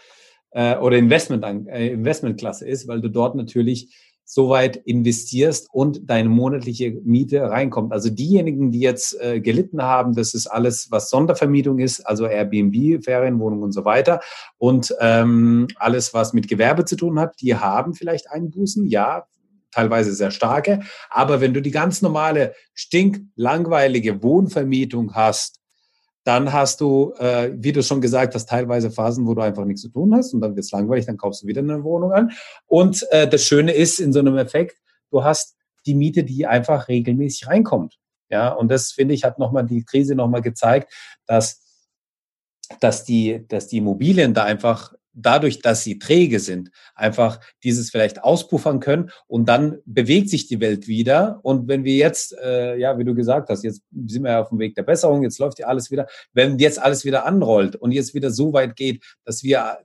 äh, 0.51 0.77
oder 0.77 0.97
Investment, 0.97 1.45
äh, 1.69 1.89
Investmentklasse 1.89 2.67
ist, 2.67 2.89
weil 2.89 3.01
du 3.01 3.09
dort 3.09 3.35
natürlich 3.35 4.08
so 4.31 4.51
weit 4.51 4.77
investierst 4.77 5.69
und 5.73 6.11
deine 6.11 6.29
monatliche 6.29 6.93
Miete 7.03 7.41
reinkommt. 7.41 7.93
Also 7.93 8.11
diejenigen, 8.11 8.71
die 8.71 8.81
jetzt 8.81 9.19
äh, 9.21 9.41
gelitten 9.41 9.83
haben, 9.83 10.15
das 10.15 10.35
ist 10.35 10.47
alles, 10.47 10.91
was 10.91 11.09
Sondervermietung 11.09 11.79
ist, 11.79 12.07
also 12.07 12.27
Airbnb, 12.27 13.03
Ferienwohnungen 13.03 13.65
und 13.65 13.73
so 13.73 13.87
weiter 13.87 14.21
und 14.59 14.95
ähm, 15.01 15.67
alles, 15.77 16.13
was 16.13 16.35
mit 16.35 16.47
Gewerbe 16.47 16.85
zu 16.85 16.95
tun 16.97 17.19
hat, 17.19 17.41
die 17.41 17.57
haben 17.57 17.95
vielleicht 17.95 18.31
Einbußen, 18.31 18.87
ja, 18.87 19.27
teilweise 19.71 20.13
sehr 20.13 20.31
starke. 20.31 20.81
Aber 21.09 21.41
wenn 21.41 21.55
du 21.55 21.63
die 21.63 21.71
ganz 21.71 22.03
normale, 22.03 22.55
stinklangweilige 22.75 24.23
Wohnvermietung 24.23 25.15
hast, 25.15 25.59
dann 26.25 26.53
hast 26.53 26.81
du, 26.81 27.15
äh, 27.19 27.53
wie 27.55 27.73
du 27.73 27.83
schon 27.83 28.01
gesagt 28.01 28.35
hast, 28.35 28.49
teilweise 28.49 28.91
Phasen, 28.91 29.27
wo 29.27 29.35
du 29.35 29.41
einfach 29.41 29.65
nichts 29.65 29.83
zu 29.83 29.89
tun 29.89 30.15
hast 30.15 30.35
und 30.35 30.41
dann 30.41 30.57
wird 30.57 30.65
es 30.65 30.73
langweilig, 30.73 31.07
dann 31.07 31.17
kaufst 31.17 31.43
du 31.43 31.47
wieder 31.47 31.63
eine 31.63 31.83
Wohnung 31.85 32.13
an. 32.13 32.33
Und 32.67 33.07
äh, 33.11 33.29
das 33.29 33.45
Schöne 33.45 33.73
ist 33.73 33.99
in 33.99 34.13
so 34.13 34.19
einem 34.19 34.37
Effekt, 34.37 34.79
du 35.11 35.25
hast 35.25 35.57
die 35.87 35.95
Miete, 35.95 36.25
die 36.25 36.47
einfach 36.47 36.89
regelmäßig 36.89 37.47
reinkommt. 37.47 37.99
Ja, 38.31 38.51
und 38.51 38.71
das 38.71 38.93
finde 38.93 39.15
ich, 39.15 39.25
hat 39.25 39.39
nochmal 39.39 39.65
die 39.65 39.85
Krise 39.85 40.15
nochmal 40.15 40.43
gezeigt, 40.43 40.93
dass, 41.27 41.63
dass 42.81 43.05
die, 43.05 43.47
dass 43.49 43.69
die 43.69 43.79
Immobilien 43.79 44.35
da 44.35 44.45
einfach 44.45 44.93
dadurch, 45.21 45.61
dass 45.61 45.83
sie 45.83 45.99
träge 45.99 46.41
sind, 46.41 46.71
einfach 46.95 47.41
dieses 47.65 47.91
vielleicht 47.91 48.23
auspuffern 48.23 48.81
können 48.81 49.11
und 49.27 49.49
dann 49.49 49.79
bewegt 49.85 50.31
sich 50.31 50.47
die 50.47 50.61
Welt 50.61 50.87
wieder. 50.89 51.41
Und 51.43 51.69
wenn 51.69 51.85
wir 51.85 51.95
jetzt, 51.95 52.37
äh, 52.39 52.77
ja, 52.77 52.99
wie 52.99 53.05
du 53.05 53.15
gesagt 53.15 53.49
hast, 53.49 53.65
jetzt 53.65 53.83
sind 54.07 54.23
wir 54.23 54.33
ja 54.33 54.41
auf 54.41 54.51
dem 54.51 54.59
Weg 54.59 54.75
der 54.75 54.83
Besserung, 54.83 55.23
jetzt 55.23 55.39
läuft 55.39 55.59
ja 55.59 55.67
alles 55.67 55.91
wieder, 55.91 56.07
wenn 56.33 56.59
jetzt 56.59 56.81
alles 56.81 57.05
wieder 57.05 57.27
anrollt 57.27 57.77
und 57.77 57.93
jetzt 57.93 58.15
wieder 58.15 58.31
so 58.31 58.53
weit 58.53 58.77
geht, 58.77 59.03
dass 59.25 59.43
wir 59.43 59.79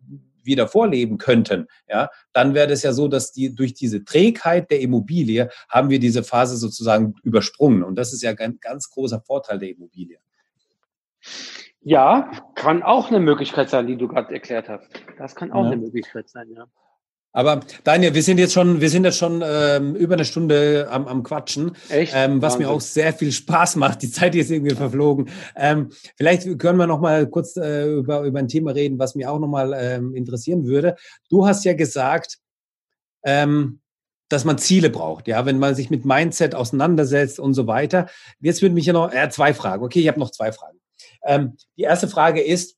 wieder 0.44 0.68
vorleben 0.68 1.18
könnten, 1.18 1.68
ja, 1.88 2.10
dann 2.34 2.54
wäre 2.54 2.68
das 2.68 2.84
ja 2.84 2.94
so, 2.94 3.08
dass 3.08 3.32
die 3.32 3.56
durch 3.56 3.74
diese 3.74 4.04
Trägheit 4.04 4.70
der 4.72 4.82
Immobilie 4.82 5.50
haben 5.70 5.90
wir 5.90 6.00
diese 6.00 6.24
Phase 6.24 6.58
sozusagen 6.58 7.16
übersprungen. 7.24 7.84
Und 7.84 7.96
das 7.96 8.14
ist 8.14 8.22
ja 8.22 8.32
ein 8.32 8.60
ganz 8.60 8.90
großer 8.90 9.22
Vorteil 9.22 9.60
der 9.60 9.70
Immobilie. 9.70 10.20
Ja, 11.84 12.32
kann 12.56 12.82
auch 12.82 13.10
eine 13.10 13.20
Möglichkeit 13.20 13.70
sein, 13.70 13.88
die 13.88 13.98
du 13.98 14.08
gerade 14.08 14.34
erklärt 14.34 14.70
hast. 14.70 14.88
Das 15.18 15.36
kann 15.36 15.52
auch 15.52 15.66
ja. 15.66 15.72
eine 15.72 15.82
Möglichkeit 15.82 16.30
sein, 16.30 16.50
ja. 16.56 16.66
Aber 17.36 17.62
Daniel, 17.84 18.14
wir 18.14 18.22
sind 18.22 18.38
jetzt 18.38 18.54
schon, 18.54 18.80
wir 18.80 18.92
sind 18.92 19.06
jetzt 19.06 19.18
schon 19.18 19.44
ähm, 19.44 19.96
über 19.96 20.14
eine 20.14 20.24
Stunde 20.24 20.88
am, 20.92 21.08
am 21.08 21.24
Quatschen, 21.24 21.72
Echt? 21.90 22.14
Ähm, 22.16 22.44
was 22.44 22.54
Wahnsinn. 22.54 22.68
mir 22.68 22.72
auch 22.72 22.80
sehr 22.80 23.12
viel 23.12 23.32
Spaß 23.32 23.76
macht. 23.78 24.04
Die 24.04 24.12
Zeit 24.12 24.36
ist 24.36 24.52
irgendwie 24.52 24.76
verflogen. 24.76 25.30
Ähm, 25.56 25.90
vielleicht 26.16 26.44
können 26.60 26.78
wir 26.78 26.86
noch 26.86 27.02
mal 27.02 27.28
kurz 27.28 27.58
äh, 27.58 27.92
über, 27.92 28.22
über 28.22 28.38
ein 28.38 28.48
Thema 28.48 28.72
reden, 28.72 29.00
was 29.00 29.16
mich 29.16 29.26
auch 29.26 29.40
noch 29.40 29.48
mal 29.48 29.74
ähm, 29.76 30.14
interessieren 30.14 30.66
würde. 30.66 30.96
Du 31.30 31.48
hast 31.48 31.66
ja 31.66 31.74
gesagt, 31.74 32.38
ähm, 33.24 33.80
dass 34.30 34.46
man 34.46 34.60
Ziele 34.60 34.92
braucht, 34.92 35.28
ja, 35.28 35.46
wenn 35.46 35.58
man 35.58 35.74
sich 35.74 35.90
mit 35.90 36.06
Mindset 36.06 36.54
auseinandersetzt 36.54 37.40
und 37.40 37.56
so 37.56 37.66
weiter. 37.66 38.08
Jetzt 38.42 38.62
würde 38.62 38.76
mich 38.76 38.86
ja 38.86 38.94
noch, 38.94 39.12
äh, 39.12 39.30
zwei 39.30 39.56
Fragen. 39.56 39.84
Okay, 39.84 40.02
ich 40.02 40.08
habe 40.08 40.20
noch 40.20 40.32
zwei 40.32 40.52
Fragen. 40.52 40.78
Ähm, 41.26 41.58
die 41.78 41.84
erste 41.84 42.08
Frage 42.08 42.42
ist 42.42 42.78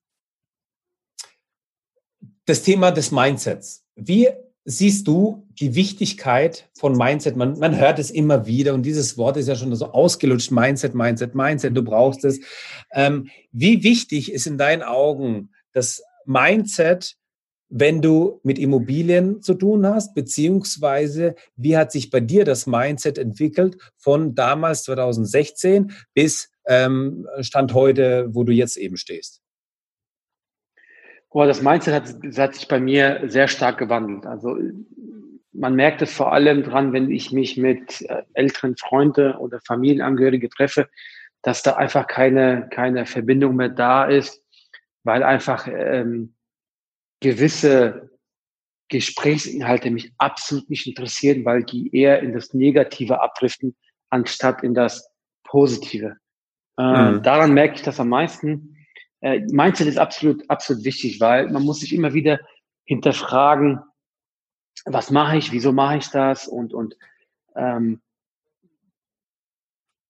das 2.45 2.63
Thema 2.63 2.91
des 2.91 3.11
Mindsets. 3.11 3.83
Wie 3.95 4.29
siehst 4.65 5.07
du 5.07 5.47
die 5.59 5.75
Wichtigkeit 5.75 6.69
von 6.73 6.97
Mindset? 6.97 7.35
Man, 7.35 7.57
man 7.59 7.77
hört 7.77 7.99
es 7.99 8.11
immer 8.11 8.45
wieder 8.45 8.73
und 8.73 8.83
dieses 8.83 9.17
Wort 9.17 9.37
ist 9.37 9.47
ja 9.47 9.55
schon 9.55 9.75
so 9.75 9.91
ausgelutscht. 9.91 10.51
Mindset, 10.51 10.95
Mindset, 10.95 11.35
Mindset, 11.35 11.77
du 11.77 11.83
brauchst 11.83 12.25
es. 12.25 12.39
Ähm, 12.91 13.29
wie 13.51 13.83
wichtig 13.83 14.31
ist 14.31 14.47
in 14.47 14.57
deinen 14.57 14.83
Augen 14.83 15.51
das 15.71 16.03
Mindset, 16.25 17.15
wenn 17.69 18.01
du 18.01 18.39
mit 18.43 18.59
Immobilien 18.59 19.41
zu 19.41 19.53
tun 19.53 19.85
hast, 19.87 20.13
beziehungsweise 20.13 21.35
wie 21.55 21.77
hat 21.77 21.91
sich 21.91 22.09
bei 22.09 22.19
dir 22.19 22.45
das 22.45 22.67
Mindset 22.67 23.17
entwickelt 23.17 23.77
von 23.97 24.35
damals 24.35 24.83
2016 24.83 25.91
bis 26.13 26.49
ähm, 26.67 27.27
Stand 27.41 27.73
heute, 27.73 28.27
wo 28.33 28.43
du 28.43 28.51
jetzt 28.51 28.77
eben 28.77 28.97
stehst? 28.97 29.41
Boah, 31.29 31.47
das 31.47 31.61
Mindset 31.61 31.93
hat, 31.93 32.37
hat 32.37 32.55
sich 32.55 32.67
bei 32.67 32.79
mir 32.79 33.23
sehr 33.25 33.47
stark 33.47 33.77
gewandelt. 33.77 34.25
Also 34.25 34.57
man 35.51 35.75
merkt 35.75 36.01
es 36.01 36.13
vor 36.13 36.33
allem 36.33 36.63
dran, 36.63 36.93
wenn 36.93 37.11
ich 37.11 37.31
mich 37.31 37.57
mit 37.57 38.01
äh, 38.03 38.23
älteren 38.33 38.75
Freunden 38.77 39.33
oder 39.35 39.59
Familienangehörigen 39.61 40.49
treffe, 40.49 40.89
dass 41.41 41.61
da 41.61 41.73
einfach 41.75 42.07
keine, 42.07 42.69
keine 42.71 43.05
Verbindung 43.05 43.55
mehr 43.55 43.69
da 43.69 44.05
ist, 44.05 44.43
weil 45.03 45.23
einfach 45.23 45.67
ähm, 45.67 46.35
gewisse 47.21 48.09
Gesprächsinhalte 48.89 49.91
mich 49.91 50.13
absolut 50.17 50.69
nicht 50.69 50.87
interessieren, 50.87 51.45
weil 51.45 51.63
die 51.63 51.95
eher 51.95 52.21
in 52.21 52.33
das 52.33 52.53
Negative 52.53 53.21
abdriften, 53.21 53.75
anstatt 54.09 54.63
in 54.63 54.73
das 54.73 55.09
Positive. 55.43 56.17
Äh, 56.77 57.11
mhm. 57.11 57.23
Daran 57.23 57.53
merke 57.53 57.75
ich 57.75 57.81
das 57.81 57.99
am 57.99 58.09
meisten. 58.09 58.77
Äh, 59.21 59.41
Mindset 59.51 59.87
ist 59.87 59.97
absolut, 59.97 60.49
absolut 60.49 60.83
wichtig, 60.83 61.19
weil 61.19 61.49
man 61.49 61.63
muss 61.63 61.79
sich 61.79 61.93
immer 61.93 62.13
wieder 62.13 62.39
hinterfragen, 62.83 63.79
was 64.85 65.09
mache 65.09 65.37
ich, 65.37 65.51
wieso 65.51 65.71
mache 65.71 65.97
ich 65.97 66.09
das 66.09 66.47
und, 66.47 66.73
und 66.73 66.95
ähm, 67.55 68.01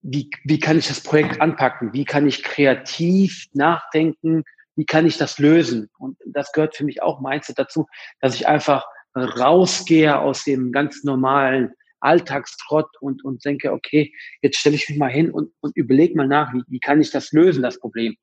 wie, 0.01 0.29
wie 0.43 0.59
kann 0.59 0.77
ich 0.77 0.87
das 0.87 1.01
Projekt 1.01 1.41
anpacken, 1.41 1.93
wie 1.93 2.05
kann 2.05 2.27
ich 2.27 2.43
kreativ 2.43 3.47
nachdenken, 3.53 4.43
wie 4.75 4.85
kann 4.85 5.05
ich 5.05 5.17
das 5.17 5.39
lösen. 5.39 5.89
Und 5.97 6.17
das 6.25 6.51
gehört 6.51 6.75
für 6.75 6.83
mich 6.83 7.01
auch 7.01 7.21
Mindset 7.21 7.57
dazu, 7.57 7.87
dass 8.19 8.35
ich 8.35 8.47
einfach 8.47 8.85
rausgehe 9.15 10.19
aus 10.19 10.43
dem 10.43 10.71
ganz 10.71 11.03
normalen 11.03 11.73
Alltagstrott 11.99 12.89
und, 12.99 13.23
und 13.23 13.43
denke, 13.45 13.71
okay, 13.71 14.13
jetzt 14.41 14.57
stelle 14.57 14.75
ich 14.75 14.89
mich 14.89 14.97
mal 14.97 15.09
hin 15.09 15.31
und, 15.31 15.51
und 15.61 15.75
überlege 15.75 16.15
mal 16.15 16.27
nach, 16.27 16.53
wie, 16.53 16.63
wie 16.67 16.79
kann 16.79 17.01
ich 17.01 17.11
das 17.11 17.31
lösen, 17.31 17.63
das 17.63 17.79
Problem? 17.79 18.15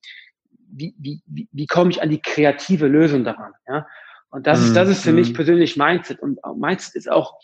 Wie, 0.68 0.94
wie, 0.98 1.20
wie, 1.26 1.48
wie 1.52 1.66
komme 1.66 1.90
ich 1.90 2.00
an 2.02 2.10
die 2.10 2.20
kreative 2.20 2.86
Lösung 2.86 3.24
daran? 3.24 3.52
Ja? 3.68 3.86
Und 4.30 4.46
das 4.46 4.62
ist, 4.64 4.74
das 4.74 4.88
ist 4.88 5.02
für 5.02 5.12
mich 5.12 5.30
mhm. 5.30 5.34
persönlich 5.34 5.76
Mindset. 5.76 6.20
Und 6.20 6.38
Mindset 6.56 6.94
ist 6.94 7.10
auch, 7.10 7.34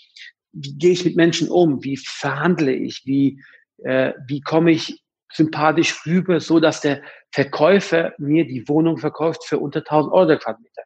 wie 0.53 0.75
gehe 0.79 0.93
ich 0.93 1.05
mit 1.05 1.17
Menschen 1.17 1.49
um? 1.51 1.85
Wie 1.85 1.99
verhandle 1.99 2.73
ich? 2.73 3.03
Wie, 3.05 3.43
äh, 3.85 4.15
wie 4.27 4.41
komme 4.41 4.71
ich 4.71 5.03
sympathisch 5.31 6.07
rüber, 6.07 6.41
so 6.41 6.61
dass 6.61 6.81
der 6.81 7.03
Verkäufer 7.31 8.15
mir 8.17 8.47
die 8.47 8.67
Wohnung 8.69 8.97
verkauft 8.97 9.45
für 9.45 9.59
unter 9.59 9.81
1000 9.81 10.15
Euro 10.15 10.27
der 10.27 10.39
Quadratmeter? 10.39 10.83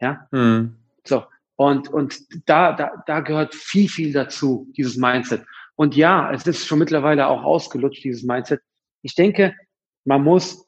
Ja? 0.00 0.26
Mhm. 0.32 0.76
So. 1.04 1.24
Und, 1.58 1.88
und 1.88 2.48
da, 2.48 2.72
da, 2.72 3.02
da 3.06 3.18
gehört 3.18 3.52
viel, 3.52 3.88
viel 3.88 4.12
dazu, 4.12 4.70
dieses 4.76 4.96
Mindset. 4.96 5.44
Und 5.74 5.96
ja, 5.96 6.32
es 6.32 6.46
ist 6.46 6.64
schon 6.64 6.78
mittlerweile 6.78 7.26
auch 7.26 7.42
ausgelutscht, 7.42 8.04
dieses 8.04 8.22
Mindset. 8.22 8.60
Ich 9.02 9.16
denke, 9.16 9.56
man 10.04 10.22
muss, 10.22 10.64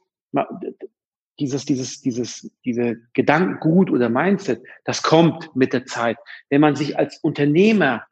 dieses, 1.39 1.65
dieses, 1.65 2.01
dieses, 2.01 2.51
diese 2.65 2.97
Gedankengut 3.13 3.89
oder 3.89 4.09
Mindset, 4.09 4.65
das 4.85 5.05
kommt 5.05 5.55
mit 5.55 5.73
der 5.73 5.87
Zeit. 5.87 6.17
Wenn 6.49 6.61
man 6.61 6.75
sich 6.75 6.99
als 6.99 7.19
Unternehmer 7.23 8.05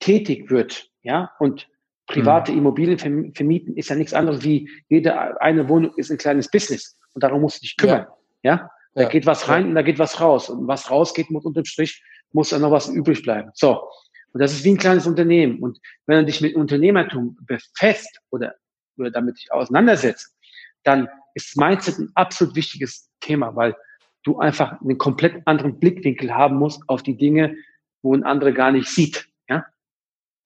tätig 0.00 0.50
wird, 0.50 0.90
ja, 1.02 1.30
und 1.38 1.68
private 2.08 2.50
mhm. 2.50 2.58
Immobilien 2.58 3.32
vermieten 3.32 3.76
ist 3.76 3.88
ja 3.88 3.94
nichts 3.94 4.14
anderes 4.14 4.42
wie 4.42 4.68
jede 4.88 5.40
eine 5.40 5.68
Wohnung 5.68 5.92
ist 5.96 6.10
ein 6.10 6.18
kleines 6.18 6.50
Business 6.50 6.98
und 7.14 7.22
darum 7.22 7.40
musst 7.40 7.58
du 7.58 7.60
dich 7.62 7.76
kümmern, 7.76 8.06
ja. 8.42 8.54
ja? 8.56 8.70
Da 8.96 9.02
ja. 9.02 9.08
geht 9.10 9.26
was 9.26 9.46
rein 9.50 9.68
und 9.68 9.74
da 9.74 9.82
geht 9.82 9.98
was 9.98 10.22
raus. 10.22 10.48
Und 10.48 10.66
was 10.68 10.90
rausgeht, 10.90 11.30
muss 11.30 11.44
unterm 11.44 11.66
Strich, 11.66 12.02
muss 12.32 12.48
dann 12.48 12.62
noch 12.62 12.70
was 12.70 12.88
übrig 12.88 13.22
bleiben. 13.22 13.50
So. 13.52 13.90
Und 14.32 14.40
das 14.40 14.52
ist 14.52 14.64
wie 14.64 14.70
ein 14.70 14.78
kleines 14.78 15.06
Unternehmen. 15.06 15.58
Und 15.58 15.78
wenn 16.06 16.20
du 16.20 16.24
dich 16.24 16.40
mit 16.40 16.56
Unternehmertum 16.56 17.36
befasst 17.42 18.18
oder, 18.30 18.54
oder 18.96 19.10
damit 19.10 19.36
dich 19.36 19.52
auseinandersetzt, 19.52 20.34
dann 20.82 21.08
ist 21.34 21.58
Mindset 21.58 21.98
ein 21.98 22.10
absolut 22.14 22.56
wichtiges 22.56 23.10
Thema, 23.20 23.54
weil 23.54 23.76
du 24.22 24.38
einfach 24.38 24.80
einen 24.80 24.96
komplett 24.96 25.46
anderen 25.46 25.78
Blickwinkel 25.78 26.34
haben 26.34 26.56
musst 26.56 26.82
auf 26.88 27.02
die 27.02 27.18
Dinge, 27.18 27.54
wo 28.00 28.14
ein 28.14 28.24
anderer 28.24 28.52
gar 28.52 28.72
nicht 28.72 28.88
sieht. 28.88 29.28
Ja? 29.46 29.66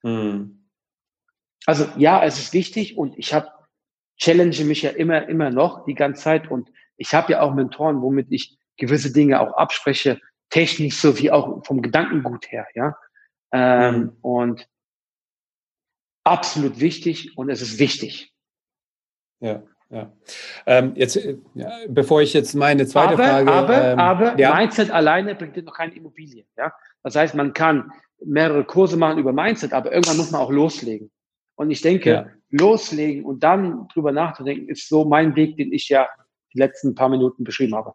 Hm. 0.01 0.67
Also 1.65 1.87
ja, 1.95 2.21
es 2.25 2.37
ist 2.37 2.51
wichtig 2.51 2.97
und 2.97 3.17
ich 3.17 3.33
habe 3.33 3.47
challenge 4.17 4.65
mich 4.65 4.81
ja 4.81 4.89
immer, 4.89 5.29
immer 5.29 5.51
noch 5.51 5.85
die 5.85 5.95
ganze 5.95 6.21
Zeit 6.21 6.51
und 6.51 6.69
ich 7.01 7.15
habe 7.15 7.31
ja 7.31 7.41
auch 7.41 7.55
Mentoren, 7.55 8.01
womit 8.01 8.27
ich 8.29 8.57
gewisse 8.77 9.11
Dinge 9.11 9.41
auch 9.41 9.53
abspreche, 9.53 10.21
technisch 10.51 10.97
sowie 10.97 11.31
auch 11.31 11.65
vom 11.65 11.81
Gedankengut 11.81 12.51
her, 12.51 12.67
ja. 12.75 12.95
Ähm, 13.51 13.95
mhm. 13.95 14.17
Und 14.21 14.67
absolut 16.23 16.79
wichtig 16.79 17.35
und 17.37 17.49
es 17.49 17.61
ist 17.61 17.79
wichtig. 17.79 18.33
Ja. 19.39 19.63
Ja. 19.89 20.13
Ähm, 20.65 20.93
jetzt, 20.95 21.17
äh, 21.17 21.37
ja, 21.53 21.69
bevor 21.89 22.21
ich 22.21 22.33
jetzt 22.33 22.53
meine 22.53 22.85
zweite 22.85 23.13
aber, 23.13 23.23
Frage. 23.23 23.51
Aber, 23.51 23.83
ähm, 23.83 23.99
aber 23.99 24.39
ja. 24.39 24.55
Mindset 24.55 24.89
alleine 24.89 25.35
bringt 25.35 25.55
dir 25.57 25.63
noch 25.63 25.73
keine 25.73 25.93
Immobilie. 25.95 26.45
Ja? 26.55 26.71
Das 27.03 27.15
heißt, 27.15 27.35
man 27.35 27.51
kann 27.51 27.91
mehrere 28.23 28.63
Kurse 28.63 28.95
machen 28.95 29.17
über 29.17 29.33
Mindset, 29.33 29.73
aber 29.73 29.91
irgendwann 29.91 30.17
muss 30.17 30.31
man 30.31 30.39
auch 30.39 30.51
loslegen. 30.51 31.11
Und 31.55 31.71
ich 31.71 31.81
denke, 31.81 32.09
ja. 32.09 32.27
loslegen 32.51 33.25
und 33.25 33.43
dann 33.43 33.89
drüber 33.89 34.13
nachzudenken, 34.13 34.69
ist 34.69 34.87
so 34.87 35.03
mein 35.03 35.35
Weg, 35.35 35.57
den 35.57 35.73
ich 35.73 35.89
ja 35.89 36.07
die 36.53 36.59
letzten 36.59 36.95
paar 36.95 37.09
Minuten 37.09 37.43
beschrieben 37.43 37.75
habe. 37.75 37.93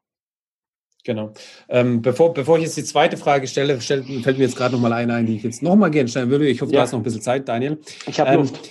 Genau. 1.05 1.33
Ähm, 1.69 2.03
bevor, 2.03 2.35
bevor 2.35 2.59
ich 2.59 2.65
jetzt 2.65 2.77
die 2.77 2.85
zweite 2.85 3.17
Frage 3.17 3.47
stelle, 3.47 3.81
stell, 3.81 4.03
fällt 4.23 4.39
mir 4.39 4.45
jetzt 4.45 4.57
gerade 4.57 4.75
nochmal 4.75 4.93
eine 4.93 5.15
ein, 5.15 5.27
die 5.27 5.37
ich 5.37 5.45
jetzt 5.45 5.63
nochmal 5.63 5.91
gerne 5.93 6.09
stellen 6.09 6.31
würde. 6.31 6.49
Ich 6.49 6.61
hoffe, 6.61 6.73
ja. 6.73 6.79
du 6.79 6.83
hast 6.83 6.93
noch 6.93 6.99
ein 6.99 7.05
bisschen 7.05 7.23
Zeit, 7.23 7.49
Daniel. 7.49 7.79
Ich 8.07 8.19
habe 8.19 8.31
ähm, 8.31 8.41
Luft. 8.41 8.71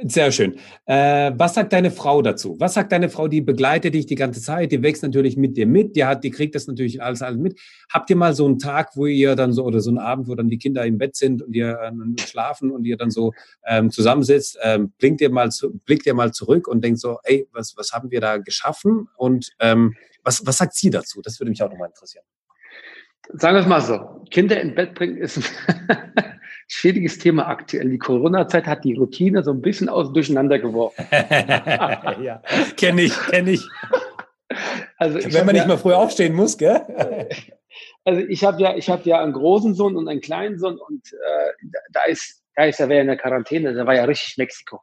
Sehr 0.00 0.32
schön. 0.32 0.58
Äh, 0.86 1.32
was 1.36 1.54
sagt 1.54 1.72
deine 1.72 1.90
Frau 1.90 2.22
dazu? 2.22 2.56
Was 2.58 2.74
sagt 2.74 2.92
deine 2.92 3.08
Frau, 3.08 3.28
die 3.28 3.40
begleitet 3.40 3.94
dich 3.94 4.06
die 4.06 4.14
ganze 4.14 4.40
Zeit, 4.40 4.72
die 4.72 4.82
wächst 4.82 5.02
natürlich 5.02 5.36
mit 5.36 5.56
dir 5.56 5.66
mit, 5.66 5.96
die 5.96 6.04
hat, 6.04 6.24
die 6.24 6.30
kriegt 6.30 6.54
das 6.54 6.66
natürlich 6.66 7.02
alles, 7.02 7.22
alles 7.22 7.38
mit. 7.38 7.60
Habt 7.92 8.10
ihr 8.10 8.16
mal 8.16 8.34
so 8.34 8.46
einen 8.46 8.58
Tag, 8.58 8.96
wo 8.96 9.06
ihr 9.06 9.36
dann 9.36 9.52
so, 9.52 9.64
oder 9.64 9.80
so 9.80 9.90
einen 9.90 9.98
Abend, 9.98 10.28
wo 10.28 10.34
dann 10.34 10.48
die 10.48 10.58
Kinder 10.58 10.84
im 10.86 10.98
Bett 10.98 11.14
sind 11.14 11.42
und 11.42 11.54
ihr 11.54 11.78
äh, 11.78 12.22
schlafen 12.22 12.70
und 12.70 12.84
ihr 12.84 12.96
dann 12.96 13.10
so 13.10 13.32
ähm, 13.66 13.90
zusammensitzt, 13.90 14.58
ähm, 14.62 14.92
blinkt 14.98 15.20
ihr 15.20 15.30
mal 15.30 15.52
zu, 15.52 15.78
blickt 15.84 16.06
ihr 16.06 16.14
mal 16.14 16.32
zurück 16.32 16.68
und 16.68 16.82
denkt 16.82 16.98
so, 16.98 17.18
ey, 17.24 17.46
was, 17.52 17.76
was 17.76 17.92
haben 17.92 18.10
wir 18.10 18.20
da 18.20 18.38
geschaffen? 18.38 19.08
Und 19.16 19.52
ähm, 19.60 19.94
was, 20.24 20.44
was 20.46 20.58
sagt 20.58 20.74
sie 20.74 20.90
dazu? 20.90 21.20
Das 21.22 21.38
würde 21.38 21.50
mich 21.50 21.62
auch 21.62 21.70
nochmal 21.70 21.88
interessieren. 21.88 22.24
Sagen 23.34 23.54
wir 23.56 23.60
es 23.60 23.66
mal 23.66 23.80
so. 23.80 24.24
Kinder 24.30 24.60
im 24.60 24.74
Bett 24.74 24.94
bringen 24.94 25.18
ist 25.18 25.38
schwieriges 26.68 27.18
Thema 27.18 27.48
aktuell. 27.48 27.90
Die 27.90 27.98
Corona-Zeit 27.98 28.66
hat 28.66 28.84
die 28.84 28.94
Routine 28.94 29.42
so 29.42 29.52
ein 29.52 29.60
bisschen 29.60 29.88
aus 29.88 30.12
durcheinander 30.12 30.58
geworfen. 30.58 31.06
ja, 32.22 32.42
kenne 32.76 33.02
ich, 33.02 33.18
kenne 33.26 33.52
ich. 33.52 33.66
Also 34.96 35.18
ich 35.18 35.32
Wenn 35.32 35.46
man 35.46 35.54
nicht 35.54 35.62
ja, 35.62 35.68
mal 35.68 35.78
früh 35.78 35.92
aufstehen 35.92 36.34
muss, 36.34 36.56
gell? 36.58 36.80
also 38.04 38.20
ich 38.20 38.44
habe 38.44 38.60
ja, 38.60 38.76
ich 38.76 38.88
habe 38.88 39.08
ja 39.08 39.20
einen 39.20 39.32
großen 39.32 39.74
Sohn 39.74 39.96
und 39.96 40.08
einen 40.08 40.20
kleinen 40.20 40.58
Sohn 40.58 40.78
und 40.78 41.12
äh, 41.12 41.68
da 41.92 42.04
ist, 42.04 42.42
da 42.54 42.64
ist 42.64 42.80
er 42.80 42.90
in 43.00 43.06
der 43.06 43.16
Quarantäne. 43.16 43.74
Da 43.74 43.86
war 43.86 43.94
ja 43.94 44.04
richtig 44.04 44.36
Mexiko. 44.36 44.80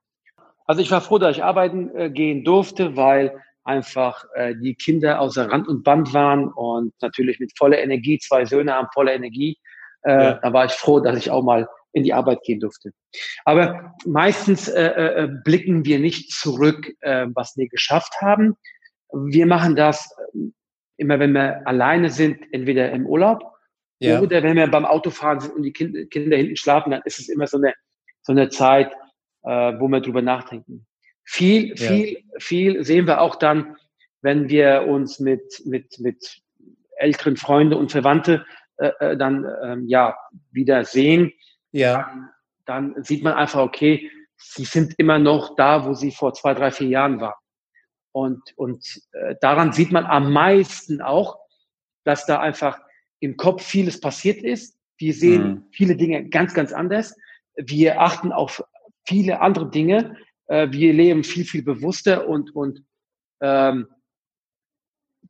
Also 0.66 0.82
ich 0.82 0.92
war 0.92 1.02
froh, 1.02 1.18
dass 1.18 1.36
ich 1.36 1.44
arbeiten 1.44 1.96
äh, 1.96 2.10
gehen 2.10 2.44
durfte, 2.44 2.96
weil 2.96 3.42
einfach 3.64 4.26
äh, 4.36 4.56
die 4.56 4.76
Kinder 4.76 5.20
außer 5.20 5.50
Rand 5.52 5.68
und 5.68 5.84
Band 5.84 6.14
waren 6.14 6.48
und 6.48 6.94
natürlich 7.02 7.40
mit 7.40 7.58
voller 7.58 7.80
Energie. 7.80 8.20
Zwei 8.20 8.46
Söhne 8.46 8.74
haben 8.74 8.88
voller 8.94 9.14
Energie. 9.14 9.58
Äh, 10.04 10.12
ja. 10.12 10.34
Da 10.42 10.54
war 10.54 10.66
ich 10.66 10.72
froh, 10.72 11.00
dass 11.00 11.18
ich 11.18 11.32
auch 11.32 11.44
mal 11.44 11.68
in 11.92 12.04
die 12.04 12.14
Arbeit 12.14 12.42
gehen 12.44 12.60
durfte. 12.60 12.92
Aber 13.46 13.96
meistens 14.06 14.68
äh, 14.68 14.84
äh, 14.84 15.30
blicken 15.44 15.86
wir 15.86 16.00
nicht 16.00 16.32
zurück, 16.32 16.94
äh, 17.02 17.28
was 17.34 17.58
wir 17.58 17.68
geschafft 17.68 18.14
haben. 18.22 18.56
Wir 19.12 19.46
machen 19.46 19.76
das 19.76 20.16
äh, 20.34 20.52
immer, 20.98 21.20
wenn 21.20 21.34
wir 21.34 21.66
alleine 21.68 22.10
sind, 22.10 22.42
entweder 22.52 22.92
im 22.92 23.06
Urlaub 23.06 23.44
ja. 24.00 24.22
oder 24.22 24.44
wenn 24.44 24.58
wir 24.58 24.68
beim 24.68 24.86
Autofahren 24.86 25.40
sind 25.40 25.56
und 25.56 25.64
die 25.64 25.74
kind, 25.74 26.12
Kinder 26.12 26.38
hinten 26.38 26.56
schlafen, 26.56 26.92
dann 26.92 27.02
ist 27.06 27.20
es 27.20 27.30
immer 27.30 27.48
so 27.48 27.58
eine, 27.58 27.74
so 28.22 28.34
eine 28.34 28.50
Zeit, 28.50 28.92
äh, 29.44 29.74
wo 29.80 29.88
wir 29.88 30.02
drüber 30.02 30.22
nachdenken. 30.22 30.86
Viel, 31.24 31.70
ja. 31.70 31.76
viel, 31.76 32.24
viel 32.38 32.84
sehen 32.84 33.08
wir 33.08 33.22
auch 33.22 33.36
dann, 33.36 33.78
wenn 34.22 34.50
wir 34.50 34.86
uns 34.88 35.20
mit, 35.20 35.62
mit, 35.66 36.00
mit 36.00 36.42
älteren 36.98 37.38
Freunden 37.38 37.76
und 37.76 37.92
Verwandten 37.92 38.44
äh, 38.80 38.92
äh, 39.00 39.18
dann 39.18 39.46
ähm, 39.64 39.88
ja 39.88 40.18
wieder 40.52 40.84
sehen, 40.86 41.32
ja. 41.72 42.10
Dann, 42.66 42.94
dann 42.94 43.04
sieht 43.04 43.24
man 43.24 43.34
einfach, 43.34 43.62
okay, 43.62 44.10
sie 44.38 44.66
sind 44.66 44.94
immer 44.98 45.20
noch 45.20 45.56
da, 45.56 45.86
wo 45.86 45.94
sie 45.94 46.12
vor 46.12 46.34
zwei, 46.34 46.54
drei, 46.54 46.72
vier 46.72 46.88
Jahren 46.88 47.20
waren. 47.20 47.36
Und, 48.12 48.42
und 48.56 49.02
äh, 49.12 49.36
daran 49.42 49.72
sieht 49.72 49.92
man 49.92 50.06
am 50.06 50.32
meisten 50.32 51.02
auch, 51.02 51.40
dass 52.04 52.26
da 52.26 52.40
einfach 52.40 52.80
im 53.20 53.38
Kopf 53.38 53.64
vieles 53.64 54.00
passiert 54.00 54.44
ist. 54.44 54.78
Wir 54.98 55.14
sehen 55.14 55.48
mhm. 55.48 55.66
viele 55.72 55.96
Dinge 55.96 56.28
ganz, 56.30 56.54
ganz 56.54 56.74
anders. 56.74 57.16
Wir 57.56 58.02
achten 58.02 58.32
auf 58.32 58.64
viele 59.06 59.42
andere 59.42 59.70
Dinge. 59.70 60.18
Äh, 60.48 60.72
wir 60.72 60.94
leben 60.94 61.24
viel, 61.24 61.46
viel 61.46 61.64
bewusster 61.64 62.28
und, 62.28 62.56
und 62.56 62.84
ähm, 63.42 63.88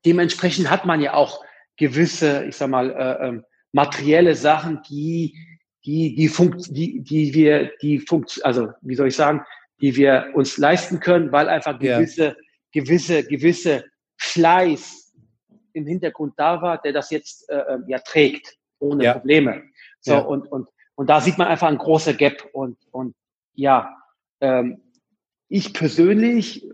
dementsprechend 0.05 0.69
hat 0.69 0.85
man 0.85 1.01
ja 1.01 1.13
auch 1.13 1.43
gewisse, 1.80 2.46
ich 2.46 2.58
sag 2.58 2.70
mal, 2.70 2.92
äh, 2.92 3.28
ähm, 3.28 3.46
materielle 3.72 4.36
Sachen, 4.36 4.82
die, 4.88 5.36
die, 5.86 6.13
die, 6.13 6.28
funkt, 6.28 6.68
die, 6.76 7.02
die 7.02 7.34
wir, 7.34 7.72
die 7.82 8.00
funkt, 8.00 8.39
also 8.44 8.70
wie 8.82 8.96
soll 8.96 9.08
ich 9.08 9.15
sagen, 9.15 9.42
die 9.82 9.96
wir 9.96 10.32
uns 10.34 10.58
leisten 10.58 11.00
können, 11.00 11.32
weil 11.32 11.48
einfach 11.48 11.80
gewisse, 11.80 12.26
ja. 12.26 12.36
gewisse, 12.74 13.24
gewisse 13.24 13.86
Fleiß 14.18 15.13
im 15.74 15.88
Hintergrund 15.88 16.34
da 16.38 16.62
war, 16.62 16.82
der 16.82 16.92
das 16.92 17.10
jetzt 17.12 17.50
äh, 17.50 17.63
ähm, 17.70 17.86
ja 17.88 18.00
trägt, 18.00 18.58
ohne 18.80 19.06
ja. 19.06 19.13
Probleme. 19.13 19.63
So, 20.02 20.13
ja. 20.13 20.20
und, 20.20 20.52
und, 20.52 20.68
und 20.96 21.10
da 21.10 21.22
sieht 21.22 21.38
man 21.38 21.48
einfach 21.48 21.70
ein 21.70 21.78
großer 21.78 22.13
Gap 22.13 22.50
und, 22.52 22.78
und 22.92 23.15
ja, 23.54 23.96
ähm, 24.42 24.82
ich 25.48 25.74
persönlich 25.74 26.70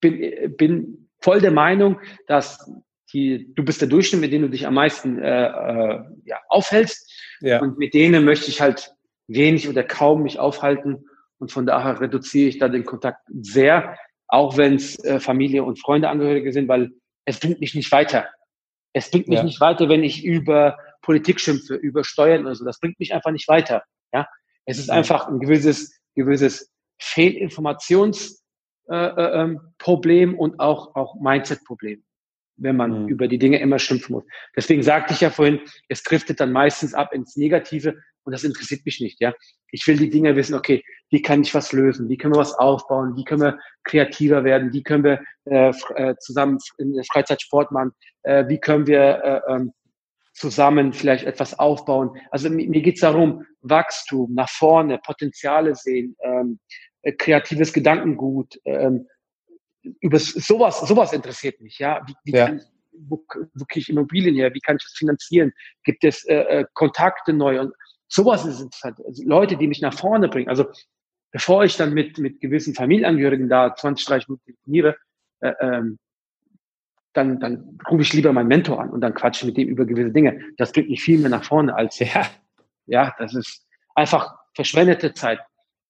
bin, 0.00 0.56
bin 0.56 1.10
voll 1.20 1.40
der 1.40 1.50
Meinung, 1.50 2.00
dass 2.26 2.70
die, 3.12 3.52
du 3.54 3.64
bist 3.64 3.80
der 3.80 3.88
Durchschnitt, 3.88 4.20
mit 4.20 4.32
dem 4.32 4.42
du 4.42 4.50
dich 4.50 4.66
am 4.66 4.74
meisten 4.74 5.18
äh, 5.18 5.46
äh, 5.46 6.00
ja, 6.24 6.38
aufhältst. 6.48 7.12
Ja. 7.40 7.60
Und 7.60 7.78
mit 7.78 7.94
denen 7.94 8.24
möchte 8.24 8.50
ich 8.50 8.60
halt 8.60 8.92
wenig 9.26 9.68
oder 9.68 9.82
kaum 9.84 10.22
mich 10.22 10.38
aufhalten. 10.38 11.06
Und 11.38 11.52
von 11.52 11.66
daher 11.66 12.00
reduziere 12.00 12.48
ich 12.48 12.58
da 12.58 12.68
den 12.68 12.84
Kontakt 12.84 13.20
sehr, 13.28 13.96
auch 14.26 14.56
wenn 14.56 14.74
es 14.74 15.02
äh, 15.04 15.20
Familie 15.20 15.64
und 15.64 15.80
Freunde, 15.80 16.08
Angehörige 16.08 16.52
sind, 16.52 16.68
weil 16.68 16.90
es 17.24 17.40
bringt 17.40 17.60
mich 17.60 17.74
nicht 17.74 17.90
weiter. 17.92 18.28
Es 18.92 19.10
bringt 19.10 19.28
mich 19.28 19.38
ja. 19.38 19.44
nicht 19.44 19.60
weiter, 19.60 19.88
wenn 19.88 20.02
ich 20.02 20.24
über 20.24 20.78
Politik 21.02 21.40
schimpfe, 21.40 21.74
über 21.74 22.04
Steuern 22.04 22.42
oder 22.42 22.54
so. 22.54 22.64
Das 22.64 22.80
bringt 22.80 22.98
mich 22.98 23.14
einfach 23.14 23.30
nicht 23.30 23.48
weiter. 23.48 23.84
Ja, 24.12 24.26
es 24.64 24.78
ist 24.78 24.90
einfach 24.90 25.28
ein 25.28 25.38
gewisses, 25.38 25.98
gewisses 26.14 26.72
Fehlinformationsproblem 26.98 28.40
äh, 28.90 30.22
äh, 30.22 30.22
ähm, 30.22 30.38
und 30.38 30.58
auch, 30.60 30.94
auch 30.96 31.14
Mindset-Problem 31.20 32.02
wenn 32.58 32.76
man 32.76 33.04
mhm. 33.04 33.08
über 33.08 33.28
die 33.28 33.38
Dinge 33.38 33.60
immer 33.60 33.78
schimpfen 33.78 34.14
muss. 34.14 34.24
Deswegen 34.56 34.82
sagte 34.82 35.14
ich 35.14 35.20
ja 35.20 35.30
vorhin, 35.30 35.60
es 35.88 36.02
driftet 36.02 36.40
dann 36.40 36.52
meistens 36.52 36.94
ab 36.94 37.12
ins 37.12 37.36
Negative 37.36 37.96
und 38.24 38.32
das 38.32 38.44
interessiert 38.44 38.84
mich 38.84 39.00
nicht. 39.00 39.20
Ja, 39.20 39.32
ich 39.70 39.86
will 39.86 39.96
die 39.96 40.10
Dinge 40.10 40.36
wissen. 40.36 40.54
Okay, 40.54 40.82
wie 41.10 41.22
kann 41.22 41.40
ich 41.42 41.54
was 41.54 41.72
lösen? 41.72 42.08
Wie 42.08 42.16
können 42.16 42.34
wir 42.34 42.40
was 42.40 42.52
aufbauen? 42.52 43.16
Wie 43.16 43.24
können 43.24 43.40
wir 43.40 43.58
kreativer 43.84 44.44
werden? 44.44 44.72
Wie 44.72 44.82
können 44.82 45.04
wir 45.04 45.20
äh, 45.46 45.72
äh 45.94 46.14
zusammen 46.18 46.58
in 46.78 46.94
der 46.94 47.04
Freizeit 47.04 47.40
Sport 47.40 47.72
machen? 47.72 47.92
Äh, 48.22 48.46
wie 48.48 48.58
können 48.58 48.86
wir 48.86 49.42
äh, 49.46 49.52
ähm, 49.52 49.72
zusammen 50.34 50.92
vielleicht 50.92 51.24
etwas 51.24 51.58
aufbauen? 51.58 52.10
Also 52.30 52.50
mir, 52.50 52.68
mir 52.68 52.82
geht 52.82 52.96
es 52.96 53.00
darum, 53.00 53.46
Wachstum 53.62 54.34
nach 54.34 54.50
vorne, 54.50 54.98
Potenziale 54.98 55.74
sehen, 55.74 56.16
ähm, 56.22 56.58
äh, 57.02 57.12
kreatives 57.12 57.72
Gedankengut. 57.72 58.58
Ähm, 58.64 59.06
über 60.00 60.18
sowas, 60.18 60.80
sowas 60.80 61.12
interessiert 61.12 61.60
mich, 61.60 61.78
ja. 61.78 62.00
Wie, 62.06 62.14
wie 62.24 62.36
ja. 62.36 62.46
Kann, 62.46 62.62
wo, 62.92 63.24
wo 63.54 63.64
kriege 63.64 63.80
ich 63.80 63.88
Immobilien 63.88 64.34
her? 64.34 64.52
Wie 64.54 64.60
kann 64.60 64.76
ich 64.76 64.82
das 64.82 64.92
finanzieren? 64.92 65.52
Gibt 65.84 66.04
es 66.04 66.24
äh, 66.24 66.34
äh, 66.34 66.64
Kontakte 66.74 67.32
neu? 67.32 67.60
Und 67.60 67.72
sowas 68.08 68.44
ist 68.44 68.60
interessant. 68.60 68.98
Also 69.06 69.22
Leute, 69.24 69.56
die 69.56 69.68
mich 69.68 69.80
nach 69.80 69.94
vorne 69.94 70.28
bringen. 70.28 70.48
Also 70.48 70.66
bevor 71.30 71.64
ich 71.64 71.76
dann 71.76 71.94
mit, 71.94 72.18
mit 72.18 72.40
gewissen 72.40 72.74
Familienangehörigen 72.74 73.48
da 73.48 73.74
20, 73.74 74.06
30 74.06 74.28
Minuten 74.28 74.44
telefoniere, 74.44 74.96
äh, 75.40 75.52
ähm, 75.60 75.98
dann, 77.12 77.40
dann 77.40 77.78
rufe 77.90 78.02
ich 78.02 78.12
lieber 78.12 78.32
meinen 78.32 78.48
Mentor 78.48 78.80
an 78.80 78.90
und 78.90 79.00
dann 79.00 79.14
quatsche 79.14 79.46
mit 79.46 79.56
dem 79.56 79.68
über 79.68 79.84
gewisse 79.84 80.10
Dinge. 80.10 80.40
Das 80.56 80.72
bringt 80.72 80.90
mich 80.90 81.02
viel 81.02 81.18
mehr 81.18 81.30
nach 81.30 81.44
vorne 81.44 81.74
als, 81.74 81.98
ja, 81.98 82.26
ja 82.86 83.14
das 83.18 83.34
ist 83.34 83.66
einfach 83.94 84.36
verschwendete 84.54 85.14
Zeit. 85.14 85.40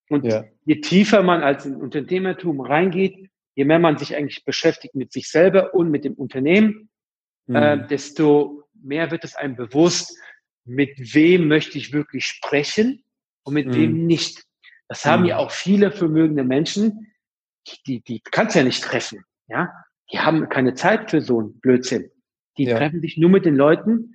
Und 0.08 0.24
ja. 0.24 0.44
je 0.64 0.80
tiefer 0.80 1.22
man 1.22 1.42
als 1.42 1.66
in 1.66 1.76
Unternehmertum 1.76 2.60
reingeht, 2.60 3.28
je 3.58 3.64
mehr 3.64 3.80
man 3.80 3.98
sich 3.98 4.14
eigentlich 4.14 4.44
beschäftigt 4.44 4.94
mit 4.94 5.12
sich 5.12 5.28
selber 5.28 5.74
und 5.74 5.90
mit 5.90 6.04
dem 6.04 6.14
Unternehmen, 6.14 6.90
mhm. 7.46 7.56
äh, 7.56 7.86
desto 7.88 8.62
mehr 8.72 9.10
wird 9.10 9.24
es 9.24 9.34
einem 9.34 9.56
bewusst, 9.56 10.16
mit 10.64 10.96
wem 11.12 11.48
möchte 11.48 11.76
ich 11.76 11.92
wirklich 11.92 12.24
sprechen 12.24 13.02
und 13.42 13.54
mit 13.54 13.66
mhm. 13.66 13.74
wem 13.74 14.06
nicht. 14.06 14.44
Das 14.86 15.04
haben 15.04 15.24
ja 15.24 15.38
mhm. 15.38 15.40
auch 15.40 15.50
viele 15.50 15.90
vermögende 15.90 16.44
Menschen, 16.44 17.12
die, 17.84 18.00
die 18.00 18.20
kannst 18.20 18.54
du 18.54 18.60
ja 18.60 18.64
nicht 18.64 18.84
treffen. 18.84 19.24
Ja, 19.48 19.72
die 20.12 20.20
haben 20.20 20.48
keine 20.48 20.74
Zeit 20.74 21.10
für 21.10 21.20
so 21.20 21.40
einen 21.40 21.58
Blödsinn. 21.58 22.12
Die 22.58 22.64
ja. 22.64 22.78
treffen 22.78 23.00
sich 23.00 23.16
nur 23.16 23.30
mit 23.30 23.44
den 23.44 23.56
Leuten, 23.56 24.14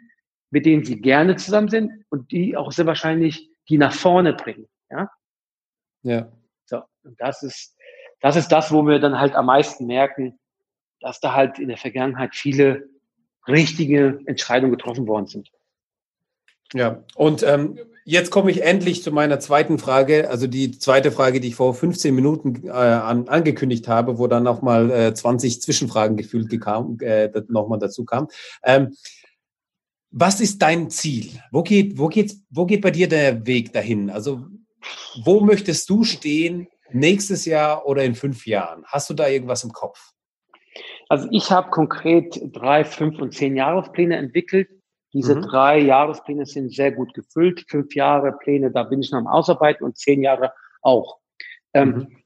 mit 0.51 0.65
denen 0.65 0.85
sie 0.85 1.01
gerne 1.01 1.35
zusammen 1.35 1.67
sind 1.67 1.91
und 2.07 2.31
die 2.31 2.55
auch 2.55 2.71
sehr 2.71 2.85
wahrscheinlich 2.85 3.49
die 3.67 3.77
nach 3.77 3.93
vorne 3.93 4.35
bringen. 4.35 4.69
Ja. 4.89 5.11
Ja. 6.03 6.31
So. 6.63 6.81
Und 7.03 7.19
das 7.19 7.43
ist, 7.43 7.72
das 8.23 8.37
ist 8.37 8.47
das, 8.47 8.71
wo 8.71 8.83
wir 8.83 8.99
dann 8.99 9.19
halt 9.19 9.35
am 9.35 9.47
meisten 9.47 9.85
merken, 9.85 10.39
dass 11.01 11.19
da 11.19 11.33
halt 11.33 11.59
in 11.59 11.67
der 11.67 11.77
Vergangenheit 11.77 12.33
viele 12.33 12.87
richtige 13.49 14.21
Entscheidungen 14.25 14.71
getroffen 14.71 15.05
worden 15.07 15.27
sind. 15.27 15.51
Ja, 16.73 17.03
und 17.15 17.43
ähm, 17.43 17.77
jetzt 18.05 18.31
komme 18.31 18.49
ich 18.49 18.63
endlich 18.63 19.03
zu 19.03 19.11
meiner 19.11 19.41
zweiten 19.41 19.77
Frage, 19.77 20.29
also 20.29 20.47
die 20.47 20.71
zweite 20.71 21.11
Frage, 21.11 21.41
die 21.41 21.49
ich 21.49 21.55
vor 21.55 21.73
15 21.73 22.15
Minuten 22.15 22.65
äh, 22.65 22.71
an, 22.71 23.27
angekündigt 23.27 23.89
habe, 23.89 24.17
wo 24.17 24.27
dann 24.27 24.43
nochmal 24.43 24.89
äh, 24.89 25.13
20 25.13 25.61
Zwischenfragen 25.61 26.15
gefühlt 26.15 26.49
gekam, 26.49 26.97
äh, 27.01 27.29
nochmal 27.49 27.79
dazu 27.79 28.05
kam. 28.05 28.29
Ähm, 28.63 28.95
was 30.11 30.39
ist 30.39 30.61
dein 30.61 30.89
Ziel? 30.89 31.41
Wo 31.51 31.61
geht, 31.61 31.97
wo, 31.97 32.07
geht, 32.07 32.37
wo 32.49 32.65
geht 32.65 32.81
bei 32.81 32.91
dir 32.91 33.09
der 33.09 33.45
Weg 33.45 33.73
dahin? 33.73 34.09
Also, 34.09 34.45
wo 35.25 35.41
möchtest 35.41 35.89
du 35.89 36.05
stehen 36.05 36.69
nächstes 36.93 37.45
Jahr 37.45 37.85
oder 37.85 38.03
in 38.03 38.15
fünf 38.15 38.45
Jahren? 38.45 38.83
Hast 38.85 39.09
du 39.09 39.13
da 39.13 39.27
irgendwas 39.27 39.63
im 39.63 39.71
Kopf? 39.71 40.13
Also 41.09 41.27
ich 41.31 41.51
habe 41.51 41.69
konkret 41.69 42.39
drei, 42.51 42.83
fünf 42.83 43.19
und 43.19 43.33
zehn 43.33 43.55
Jahrespläne 43.55 44.17
entwickelt. 44.17 44.69
Diese 45.13 45.35
mhm. 45.35 45.41
drei 45.43 45.79
Jahrespläne 45.79 46.45
sind 46.45 46.73
sehr 46.73 46.91
gut 46.91 47.13
gefüllt. 47.13 47.65
Fünf 47.69 47.93
Jahre 47.93 48.31
Pläne, 48.33 48.71
da 48.71 48.83
bin 48.83 49.01
ich 49.01 49.11
noch 49.11 49.19
am 49.19 49.27
Ausarbeiten 49.27 49.85
und 49.85 49.97
zehn 49.97 50.23
Jahre 50.23 50.53
auch. 50.81 51.19
Ähm, 51.73 51.89
mhm. 51.89 52.17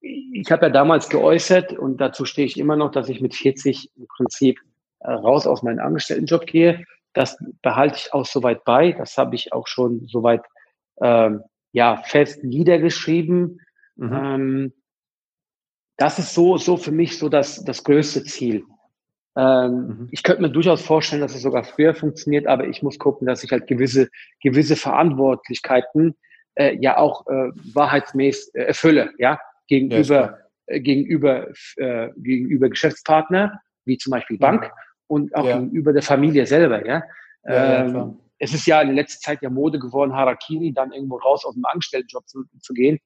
Ich 0.00 0.50
habe 0.50 0.66
ja 0.66 0.70
damals 0.70 1.08
geäußert 1.08 1.72
und 1.72 2.00
dazu 2.00 2.24
stehe 2.24 2.46
ich 2.46 2.58
immer 2.58 2.76
noch, 2.76 2.90
dass 2.90 3.08
ich 3.08 3.20
mit 3.20 3.34
40 3.34 3.90
im 3.96 4.06
Prinzip 4.06 4.60
äh, 5.00 5.10
raus 5.10 5.46
aus 5.46 5.62
meinem 5.62 5.80
Angestelltenjob 5.80 6.46
gehe. 6.46 6.84
Das 7.12 7.36
behalte 7.60 7.96
ich 7.96 8.12
auch 8.12 8.26
soweit 8.26 8.64
bei. 8.64 8.92
Das 8.92 9.18
habe 9.18 9.34
ich 9.34 9.52
auch 9.52 9.66
schon 9.66 10.06
soweit 10.06 10.42
ähm, 11.00 11.42
ja 11.72 12.02
fest 12.04 12.44
niedergeschrieben. 12.44 13.60
Mhm. 13.96 14.12
Ähm, 14.12 14.72
das 15.96 16.18
ist 16.18 16.34
so, 16.34 16.56
so 16.56 16.76
für 16.76 16.92
mich 16.92 17.18
so 17.18 17.28
das, 17.28 17.64
das 17.64 17.84
größte 17.84 18.24
Ziel. 18.24 18.64
Ähm, 19.36 19.86
mhm. 19.86 20.08
Ich 20.10 20.22
könnte 20.22 20.42
mir 20.42 20.50
durchaus 20.50 20.82
vorstellen, 20.82 21.22
dass 21.22 21.34
es 21.34 21.42
sogar 21.42 21.64
früher 21.64 21.94
funktioniert, 21.94 22.46
aber 22.46 22.66
ich 22.66 22.82
muss 22.82 22.98
gucken, 22.98 23.26
dass 23.26 23.44
ich 23.44 23.50
halt 23.50 23.66
gewisse, 23.66 24.08
gewisse 24.42 24.76
Verantwortlichkeiten 24.76 26.14
äh, 26.54 26.76
ja 26.80 26.98
auch 26.98 27.26
äh, 27.26 27.50
wahrheitsmäßig 27.72 28.54
äh, 28.54 28.64
erfülle, 28.64 29.12
ja, 29.18 29.38
gegenüber, 29.68 30.38
ja, 30.68 30.74
äh, 30.74 30.80
gegenüber, 30.80 31.48
äh, 31.76 32.10
gegenüber 32.16 32.68
Geschäftspartner, 32.68 33.60
wie 33.84 33.96
zum 33.96 34.10
Beispiel 34.10 34.38
Bank, 34.38 34.70
und 35.06 35.34
auch 35.34 35.46
ja. 35.46 35.58
gegenüber 35.58 35.92
der 35.92 36.02
Familie 36.02 36.46
selber, 36.46 36.86
ja. 36.86 37.02
Ähm, 37.44 38.18
es 38.38 38.52
ist 38.52 38.66
ja 38.66 38.82
in 38.82 38.94
letzter 38.94 39.20
Zeit 39.20 39.42
ja 39.42 39.50
Mode 39.50 39.78
geworden, 39.78 40.14
Harakiri, 40.14 40.72
dann 40.72 40.92
irgendwo 40.92 41.16
raus 41.16 41.44
aus 41.44 41.54
dem 41.54 41.64
Angestelltenjob 41.64 42.28
zu, 42.28 42.44
zu 42.60 42.74
gehen. 42.74 42.98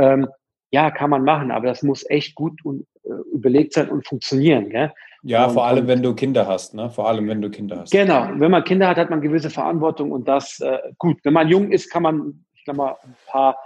Ähm, 0.00 0.28
ja, 0.72 0.90
kann 0.90 1.10
man 1.10 1.24
machen, 1.24 1.50
aber 1.50 1.66
das 1.66 1.82
muss 1.82 2.08
echt 2.08 2.34
gut 2.34 2.64
und 2.64 2.86
äh, 3.04 3.10
überlegt 3.32 3.72
sein 3.72 3.88
und 3.88 4.06
funktionieren. 4.06 4.70
Gell? 4.70 4.92
Ja, 5.22 5.46
und, 5.46 5.54
vor 5.54 5.66
allem, 5.66 5.86
wenn 5.86 6.02
du 6.02 6.14
Kinder 6.14 6.46
hast, 6.46 6.74
ne? 6.74 6.90
Vor 6.90 7.08
allem, 7.08 7.28
wenn 7.28 7.42
du 7.42 7.50
Kinder 7.50 7.80
hast. 7.80 7.90
Genau, 7.90 8.28
wenn 8.36 8.50
man 8.50 8.64
Kinder 8.64 8.88
hat, 8.88 8.96
hat 8.96 9.10
man 9.10 9.20
gewisse 9.20 9.50
Verantwortung 9.50 10.12
und 10.12 10.28
das 10.28 10.60
äh, 10.60 10.78
gut. 10.98 11.18
Wenn 11.24 11.34
man 11.34 11.48
jung 11.48 11.72
ist, 11.72 11.90
kann 11.90 12.02
man, 12.02 12.44
ich 12.54 12.62
sag 12.64 12.76
mal, 12.76 12.96
ein 13.02 13.16
paar, 13.26 13.58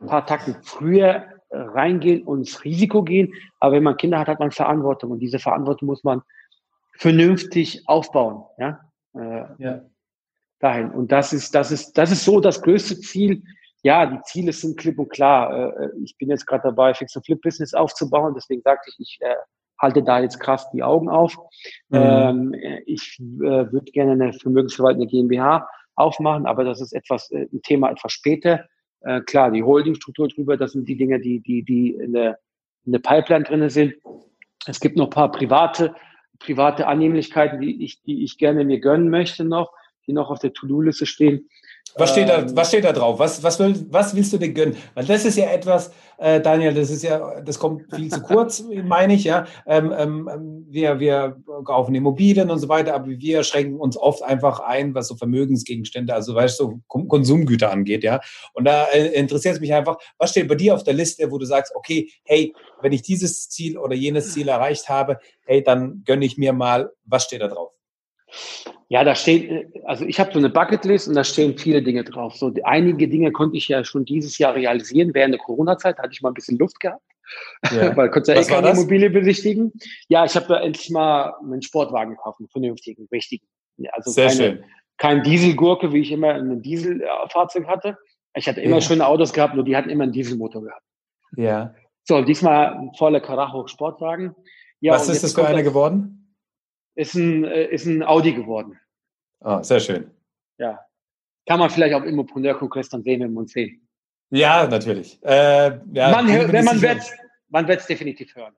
ein 0.00 0.06
paar 0.06 0.26
Takten 0.26 0.56
früher 0.62 1.26
äh, 1.48 1.58
reingehen 1.58 2.24
und 2.24 2.40
ins 2.40 2.64
Risiko 2.64 3.02
gehen. 3.02 3.32
Aber 3.60 3.76
wenn 3.76 3.84
man 3.84 3.96
Kinder 3.96 4.18
hat, 4.18 4.28
hat 4.28 4.40
man 4.40 4.50
Verantwortung 4.50 5.12
und 5.12 5.20
diese 5.20 5.38
Verantwortung 5.38 5.86
muss 5.86 6.04
man 6.04 6.22
vernünftig 6.98 7.82
aufbauen. 7.86 8.44
Ja. 8.58 8.80
Äh, 9.14 9.44
ja. 9.58 9.80
Dahin. 10.58 10.90
Und 10.90 11.12
das 11.12 11.32
ist, 11.32 11.54
das 11.54 11.70
ist, 11.70 11.96
das 11.96 12.10
ist 12.10 12.24
so 12.24 12.40
das 12.40 12.60
größte 12.62 12.98
Ziel, 13.00 13.42
ja, 13.86 14.04
die 14.04 14.20
Ziele 14.24 14.52
sind 14.52 14.76
klipp 14.76 14.98
und 14.98 15.10
klar. 15.10 15.76
Äh, 15.78 15.84
äh, 15.84 15.90
ich 16.02 16.18
bin 16.18 16.28
jetzt 16.28 16.44
gerade 16.44 16.64
dabei, 16.64 16.92
Fix 16.92 17.14
und 17.14 17.24
Flip 17.24 17.40
Business 17.40 17.72
aufzubauen. 17.72 18.34
Deswegen 18.34 18.60
sagte 18.62 18.90
ich, 18.90 18.98
ich 18.98 19.18
äh, 19.20 19.36
halte 19.80 20.02
da 20.02 20.18
jetzt 20.18 20.40
krass 20.40 20.68
die 20.72 20.82
Augen 20.82 21.08
auf. 21.08 21.36
Mhm. 21.90 21.98
Ähm, 22.02 22.54
ich 22.84 23.16
würde 23.20 23.92
gerne 23.92 24.12
eine 24.12 24.32
vermögensverwaltende 24.32 25.06
GmbH 25.06 25.68
aufmachen, 25.94 26.46
aber 26.46 26.64
das 26.64 26.80
ist 26.80 26.94
etwas, 26.94 27.30
ein 27.30 27.62
Thema 27.62 27.90
etwas 27.90 28.12
später. 28.12 28.66
Klar, 29.26 29.52
die 29.52 29.62
Holdingstruktur 29.62 30.28
drüber, 30.28 30.56
das 30.56 30.72
sind 30.72 30.88
die 30.88 30.96
Dinge, 30.96 31.20
die, 31.20 31.40
die, 31.40 31.62
die 31.62 31.90
in 31.90 32.12
der, 32.12 32.38
in 32.84 32.92
der 32.92 32.98
Pipeline 32.98 33.44
drinne 33.44 33.70
sind. 33.70 33.94
Es 34.66 34.80
gibt 34.80 34.96
noch 34.96 35.06
ein 35.06 35.10
paar 35.10 35.30
private, 35.30 35.94
private 36.40 36.86
Annehmlichkeiten, 36.86 37.60
die 37.60 37.84
ich, 37.84 38.02
die 38.02 38.24
ich 38.24 38.36
gerne 38.36 38.64
mir 38.64 38.80
gönnen 38.80 39.10
möchte 39.10 39.44
noch, 39.44 39.70
die 40.06 40.12
noch 40.12 40.30
auf 40.30 40.40
der 40.40 40.52
To-Do-Liste 40.52 41.06
stehen. 41.06 41.48
Was 41.98 42.10
steht 42.10 42.28
da, 42.28 42.40
ähm. 42.40 42.56
was 42.56 42.68
steht 42.68 42.84
da 42.84 42.92
drauf? 42.92 43.18
Was, 43.18 43.42
was, 43.42 43.58
will, 43.58 43.86
was 43.90 44.14
willst 44.14 44.32
du 44.32 44.38
dir 44.38 44.52
gönnen? 44.52 44.76
Weil 44.94 45.06
das 45.06 45.24
ist 45.24 45.36
ja 45.36 45.46
etwas, 45.46 45.90
äh, 46.18 46.40
Daniel, 46.40 46.74
das 46.74 46.90
ist 46.90 47.02
ja, 47.02 47.40
das 47.40 47.58
kommt 47.58 47.84
viel 47.94 48.10
zu 48.10 48.20
kurz, 48.20 48.62
meine 48.84 49.14
ich, 49.14 49.24
ja. 49.24 49.46
Ähm, 49.66 49.94
ähm, 49.96 50.66
wir, 50.68 51.00
wir 51.00 51.36
kaufen 51.64 51.94
Immobilien 51.94 52.50
und 52.50 52.58
so 52.58 52.68
weiter, 52.68 52.94
aber 52.94 53.08
wir 53.08 53.42
schränken 53.44 53.80
uns 53.80 53.96
oft 53.96 54.22
einfach 54.22 54.60
ein, 54.60 54.94
was 54.94 55.08
so 55.08 55.16
Vermögensgegenstände, 55.16 56.12
also 56.12 56.34
weißt 56.34 56.60
du, 56.60 56.64
so 56.64 56.80
Konsumgüter 57.08 57.70
angeht, 57.70 58.04
ja. 58.04 58.20
Und 58.52 58.66
da 58.66 58.84
äh, 58.86 59.06
interessiert 59.18 59.54
es 59.54 59.60
mich 59.60 59.72
einfach, 59.72 59.96
was 60.18 60.32
steht 60.32 60.48
bei 60.48 60.54
dir 60.54 60.74
auf 60.74 60.84
der 60.84 60.94
Liste, 60.94 61.30
wo 61.30 61.38
du 61.38 61.46
sagst, 61.46 61.74
okay, 61.74 62.10
hey, 62.24 62.54
wenn 62.82 62.92
ich 62.92 63.02
dieses 63.02 63.48
Ziel 63.48 63.78
oder 63.78 63.94
jenes 63.94 64.34
Ziel 64.34 64.48
erreicht 64.48 64.90
habe, 64.90 65.18
hey, 65.46 65.62
dann 65.62 66.02
gönne 66.04 66.26
ich 66.26 66.36
mir 66.36 66.52
mal, 66.52 66.90
was 67.04 67.24
steht 67.24 67.40
da 67.40 67.48
drauf? 67.48 67.72
Ja, 68.88 69.02
da 69.02 69.16
steht, 69.16 69.68
also 69.84 70.04
ich 70.04 70.20
habe 70.20 70.32
so 70.32 70.38
eine 70.38 70.48
Bucketlist 70.48 71.08
und 71.08 71.14
da 71.14 71.24
stehen 71.24 71.58
viele 71.58 71.82
Dinge 71.82 72.04
drauf. 72.04 72.36
So 72.36 72.52
einige 72.62 73.08
Dinge 73.08 73.32
konnte 73.32 73.56
ich 73.56 73.66
ja 73.66 73.82
schon 73.84 74.04
dieses 74.04 74.38
Jahr 74.38 74.54
realisieren. 74.54 75.12
Während 75.12 75.34
der 75.34 75.40
Corona-Zeit 75.40 75.98
hatte 75.98 76.10
ich 76.12 76.22
mal 76.22 76.30
ein 76.30 76.34
bisschen 76.34 76.56
Luft 76.56 76.78
gehabt, 76.78 77.02
ja. 77.72 77.96
weil 77.96 78.10
konnte 78.10 78.32
ja 78.32 78.40
eh 78.40 78.44
keine 78.44 78.70
Immobilie 78.70 79.10
besichtigen. 79.10 79.72
Ja, 80.08 80.24
ich 80.24 80.36
habe 80.36 80.46
da 80.46 80.60
endlich 80.60 80.88
mal 80.90 81.34
einen 81.42 81.62
Sportwagen 81.62 82.14
gekauft, 82.14 82.38
einen 82.38 82.48
vernünftigen, 82.48 83.08
richtigen. 83.10 83.46
Also 83.90 84.12
Sehr 84.12 84.28
keine, 84.28 84.36
schön. 84.36 84.64
kein 84.98 85.22
Dieselgurke, 85.24 85.92
wie 85.92 86.00
ich 86.00 86.12
immer 86.12 86.34
ein 86.34 86.62
Dieselfahrzeug 86.62 87.66
hatte. 87.66 87.98
Ich 88.34 88.46
hatte 88.46 88.60
immer 88.60 88.76
ja. 88.76 88.82
schöne 88.82 89.06
Autos 89.06 89.32
gehabt, 89.32 89.56
nur 89.56 89.64
die 89.64 89.76
hatten 89.76 89.90
immer 89.90 90.04
einen 90.04 90.12
Dieselmotor 90.12 90.62
gehabt. 90.62 90.84
Ja. 91.36 91.74
So, 92.04 92.22
diesmal 92.22 92.74
ein 92.74 92.92
voller 92.96 93.20
Karacho 93.20 93.66
Sportwagen. 93.66 94.36
Ja, 94.78 94.92
Was 94.92 95.08
ist 95.08 95.24
das 95.24 95.32
für 95.34 95.44
einer 95.44 95.64
geworden? 95.64 96.25
Ist 96.96 97.14
ein, 97.14 97.44
äh, 97.44 97.66
ist 97.66 97.86
ein 97.86 98.02
Audi 98.02 98.32
geworden. 98.32 98.78
Ah, 99.40 99.62
sehr 99.62 99.80
schön. 99.80 100.10
Ja. 100.58 100.80
Kann 101.46 101.60
man 101.60 101.70
vielleicht 101.70 101.94
auch 101.94 102.02
im 102.02 102.08
Immopreneur-Kongress 102.08 102.88
dann 102.88 103.02
sehen, 103.02 103.20
wenn 103.20 103.36
uns 103.36 103.52
sehen. 103.52 103.86
Ja, 104.30 104.66
natürlich. 104.66 105.22
Äh, 105.22 105.78
ja, 105.92 106.10
man 106.10 106.30
hört, 106.30 106.52
wenn 106.52 106.64
man 106.64 106.82
wird, 106.82 107.02
man 107.48 107.68
wird 107.68 107.80
es 107.80 107.86
definitiv 107.86 108.34
hören. 108.34 108.54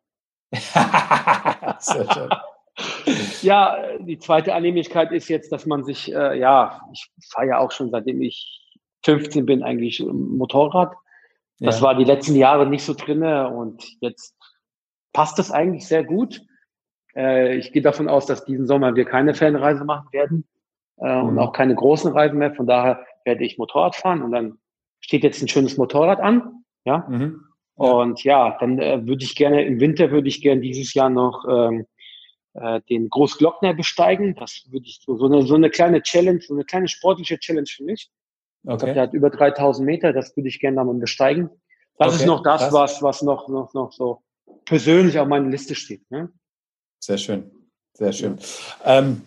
sehr 1.80 2.10
schön. 2.10 2.30
ja, 3.42 3.98
die 3.98 4.18
zweite 4.18 4.54
Annehmlichkeit 4.54 5.12
ist 5.12 5.28
jetzt, 5.28 5.52
dass 5.52 5.66
man 5.66 5.84
sich, 5.84 6.10
äh, 6.14 6.38
ja, 6.38 6.80
ich 6.92 7.10
fahre 7.30 7.48
ja 7.48 7.58
auch 7.58 7.72
schon 7.72 7.90
seitdem 7.90 8.22
ich 8.22 8.64
15 9.04 9.44
bin 9.44 9.62
eigentlich 9.62 10.00
Motorrad. 10.00 10.94
Das 11.58 11.80
ja. 11.80 11.82
war 11.82 11.94
die 11.96 12.04
letzten 12.04 12.36
Jahre 12.36 12.66
nicht 12.66 12.84
so 12.84 12.94
drinne 12.94 13.48
und 13.48 13.84
jetzt 14.00 14.34
passt 15.12 15.38
das 15.38 15.50
eigentlich 15.50 15.86
sehr 15.86 16.04
gut. 16.04 16.40
Äh, 17.18 17.56
ich 17.56 17.72
gehe 17.72 17.82
davon 17.82 18.08
aus, 18.08 18.26
dass 18.26 18.44
diesen 18.44 18.66
Sommer 18.66 18.94
wir 18.94 19.04
keine 19.04 19.34
Fernreise 19.34 19.84
machen 19.84 20.08
werden 20.12 20.44
äh, 20.98 21.20
mhm. 21.20 21.30
und 21.30 21.38
auch 21.38 21.52
keine 21.52 21.74
großen 21.74 22.12
Reisen 22.12 22.38
mehr. 22.38 22.54
Von 22.54 22.66
daher 22.66 23.04
werde 23.24 23.44
ich 23.44 23.58
Motorrad 23.58 23.96
fahren 23.96 24.22
und 24.22 24.30
dann 24.30 24.58
steht 25.00 25.24
jetzt 25.24 25.42
ein 25.42 25.48
schönes 25.48 25.76
Motorrad 25.76 26.20
an. 26.20 26.64
Ja. 26.84 27.06
Mhm. 27.08 27.44
Und 27.74 28.24
ja, 28.24 28.56
dann 28.60 28.78
äh, 28.78 29.06
würde 29.06 29.24
ich 29.24 29.34
gerne, 29.34 29.64
im 29.64 29.80
Winter 29.80 30.10
würde 30.10 30.28
ich 30.28 30.40
gerne 30.40 30.60
dieses 30.60 30.94
Jahr 30.94 31.10
noch 31.10 31.44
ähm, 31.48 31.86
äh, 32.54 32.80
den 32.88 33.08
Großglockner 33.08 33.74
besteigen. 33.74 34.34
Das 34.36 34.64
würde 34.70 34.86
ich 34.86 35.00
so, 35.04 35.16
so, 35.16 35.26
eine, 35.26 35.42
so 35.42 35.54
eine 35.54 35.70
kleine 35.70 36.02
Challenge, 36.02 36.40
so 36.40 36.54
eine 36.54 36.64
kleine 36.64 36.88
sportliche 36.88 37.38
Challenge 37.38 37.68
für 37.68 37.84
mich. 37.84 38.10
Okay. 38.64 38.74
Ich 38.74 38.78
glaube, 38.78 38.94
der 38.94 39.02
hat 39.04 39.12
über 39.12 39.30
3000 39.30 39.86
Meter, 39.86 40.12
das 40.12 40.36
würde 40.36 40.48
ich 40.48 40.60
gerne 40.60 40.82
mal 40.82 40.94
besteigen. 40.94 41.50
Das 41.98 42.14
okay. 42.14 42.16
ist 42.16 42.26
noch 42.26 42.42
das, 42.42 42.72
was, 42.72 43.02
was 43.02 43.22
noch, 43.22 43.48
noch, 43.48 43.74
noch 43.74 43.92
so 43.92 44.22
persönlich 44.64 45.18
auf 45.18 45.28
meiner 45.28 45.48
Liste 45.48 45.74
steht. 45.74 46.08
Ne? 46.10 46.30
Sehr 47.00 47.18
schön, 47.18 47.50
sehr 47.94 48.12
schön. 48.12 48.38
Ähm, 48.84 49.22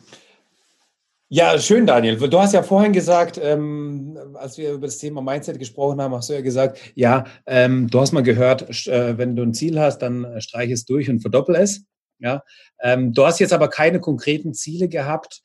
ja, 1.33 1.57
schön, 1.59 1.87
Daniel. 1.87 2.17
Du 2.17 2.39
hast 2.39 2.53
ja 2.53 2.61
vorhin 2.61 2.91
gesagt, 2.91 3.39
ähm, 3.41 4.17
als 4.33 4.57
wir 4.57 4.73
über 4.73 4.87
das 4.87 4.97
Thema 4.97 5.21
Mindset 5.21 5.59
gesprochen 5.59 6.01
haben, 6.01 6.13
hast 6.13 6.29
du 6.29 6.33
ja 6.33 6.41
gesagt, 6.41 6.77
ja, 6.93 7.23
ähm, 7.45 7.89
du 7.89 8.01
hast 8.01 8.11
mal 8.11 8.21
gehört, 8.21 8.87
äh, 8.87 9.17
wenn 9.17 9.37
du 9.37 9.43
ein 9.43 9.53
Ziel 9.53 9.79
hast, 9.79 9.99
dann 9.99 10.41
streich 10.41 10.71
es 10.71 10.83
durch 10.83 11.09
und 11.09 11.21
verdoppel 11.21 11.55
es. 11.55 11.85
Ja, 12.19 12.43
ähm, 12.81 13.13
du 13.13 13.25
hast 13.25 13.39
jetzt 13.39 13.53
aber 13.53 13.69
keine 13.69 14.01
konkreten 14.01 14.53
Ziele 14.53 14.89
gehabt, 14.89 15.41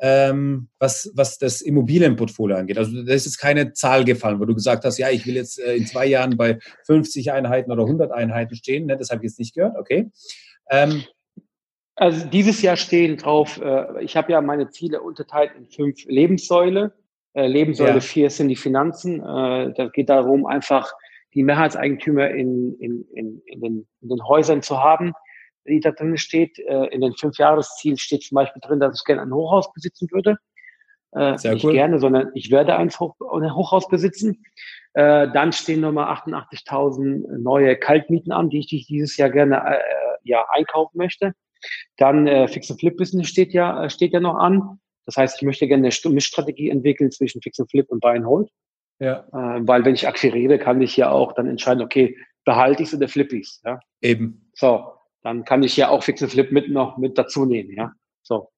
ähm, 0.00 0.68
was, 0.78 1.10
was 1.14 1.38
das 1.38 1.60
Immobilienportfolio 1.60 2.56
angeht. 2.56 2.78
Also 2.78 3.02
da 3.02 3.12
ist 3.12 3.26
jetzt 3.26 3.38
keine 3.38 3.72
Zahl 3.72 4.04
gefallen, 4.04 4.38
wo 4.38 4.44
du 4.44 4.54
gesagt 4.54 4.84
hast, 4.84 4.98
ja, 4.98 5.10
ich 5.10 5.26
will 5.26 5.34
jetzt 5.34 5.58
äh, 5.58 5.74
in 5.74 5.86
zwei 5.86 6.06
Jahren 6.06 6.36
bei 6.36 6.58
50 6.86 7.32
Einheiten 7.32 7.72
oder 7.72 7.82
100 7.82 8.12
Einheiten 8.12 8.54
stehen. 8.54 8.86
Ne? 8.86 8.96
Das 8.96 9.10
habe 9.10 9.24
ich 9.24 9.30
jetzt 9.30 9.38
nicht 9.38 9.54
gehört. 9.54 9.76
Okay. 9.76 10.10
Ähm, 10.70 11.02
also 11.96 12.26
dieses 12.26 12.60
Jahr 12.62 12.76
stehen 12.76 13.16
drauf, 13.16 13.60
äh, 13.60 14.02
ich 14.02 14.16
habe 14.16 14.32
ja 14.32 14.40
meine 14.40 14.70
Ziele 14.70 15.00
unterteilt 15.00 15.52
in 15.56 15.66
fünf 15.66 16.04
Lebenssäule. 16.06 16.92
Äh, 17.34 17.46
Lebenssäule 17.46 17.94
ja. 17.94 18.00
4 18.00 18.30
sind 18.30 18.48
die 18.48 18.56
Finanzen. 18.56 19.20
Äh, 19.20 19.72
da 19.74 19.88
geht 19.92 20.08
darum, 20.08 20.46
einfach 20.46 20.92
die 21.34 21.42
Mehrheitseigentümer 21.42 22.30
in, 22.30 22.74
in, 22.78 23.04
in, 23.12 23.42
in, 23.46 23.60
den, 23.60 23.86
in 24.00 24.08
den 24.08 24.24
Häusern 24.26 24.62
zu 24.62 24.80
haben, 24.80 25.12
die 25.66 25.80
da 25.80 25.90
drin 25.90 26.16
steht. 26.16 26.58
Äh, 26.58 26.86
in 26.86 27.00
den 27.00 27.14
fünf 27.14 27.38
Jahreszielen 27.38 27.98
steht 27.98 28.22
zum 28.22 28.36
Beispiel 28.36 28.62
drin, 28.64 28.80
dass 28.80 29.00
ich 29.00 29.04
gerne 29.04 29.22
ein 29.22 29.32
Hochhaus 29.32 29.72
besitzen 29.72 30.08
würde. 30.10 30.36
Äh, 31.12 31.38
Sehr 31.38 31.54
nicht 31.54 31.64
cool. 31.64 31.72
gerne, 31.72 31.98
sondern 31.98 32.30
ich 32.34 32.50
werde 32.50 32.76
ein, 32.76 32.90
Hoch, 32.90 33.14
ein 33.32 33.54
Hochhaus 33.54 33.88
besitzen. 33.88 34.44
Äh, 34.94 35.28
dann 35.32 35.52
stehen 35.52 35.80
nochmal 35.80 36.12
88.000 36.12 37.38
neue 37.38 37.76
Kaltmieten 37.76 38.32
an, 38.32 38.50
die 38.50 38.58
ich 38.58 38.86
dieses 38.86 39.16
Jahr 39.16 39.30
gerne 39.30 39.56
äh, 39.56 39.78
ja, 40.22 40.44
einkaufen 40.52 40.98
möchte. 40.98 41.34
Dann 41.96 42.26
äh, 42.26 42.48
Fix 42.48 42.70
and 42.70 42.80
Flip 42.80 42.96
Business 42.96 43.28
steht 43.28 43.52
ja, 43.52 43.84
äh, 43.84 43.90
steht 43.90 44.12
ja 44.12 44.20
noch 44.20 44.36
an. 44.36 44.80
Das 45.06 45.16
heißt, 45.16 45.36
ich 45.36 45.42
möchte 45.42 45.68
gerne 45.68 45.88
eine 45.88 46.14
Mischstrategie 46.14 46.70
entwickeln 46.70 47.10
zwischen 47.10 47.42
Fix 47.42 47.60
and 47.60 47.70
Flip 47.70 47.86
und 47.90 48.00
Buy 48.00 48.16
and 48.16 48.26
Hold. 48.26 48.50
Ja. 49.00 49.26
Äh, 49.32 49.66
weil 49.66 49.84
wenn 49.84 49.94
ich 49.94 50.08
akquiriere, 50.08 50.58
kann 50.58 50.80
ich 50.80 50.96
ja 50.96 51.10
auch 51.10 51.32
dann 51.32 51.46
entscheiden, 51.46 51.82
okay, 51.82 52.16
behalte 52.44 52.82
ich 52.82 52.88
es 52.88 52.94
oder 52.94 53.08
flippe 53.08 53.36
ich 53.36 53.46
es. 53.46 53.62
Ja? 53.64 53.80
Eben. 54.00 54.50
So, 54.54 54.92
dann 55.22 55.44
kann 55.44 55.62
ich 55.62 55.76
ja 55.76 55.88
auch 55.88 56.02
Fix 56.02 56.22
and 56.22 56.32
Flip 56.32 56.52
mit 56.52 56.70
noch 56.70 56.96
mit 56.98 57.18
dazu 57.18 57.44
nehmen. 57.44 57.70
Ja, 57.76 57.92
so. 58.22 58.50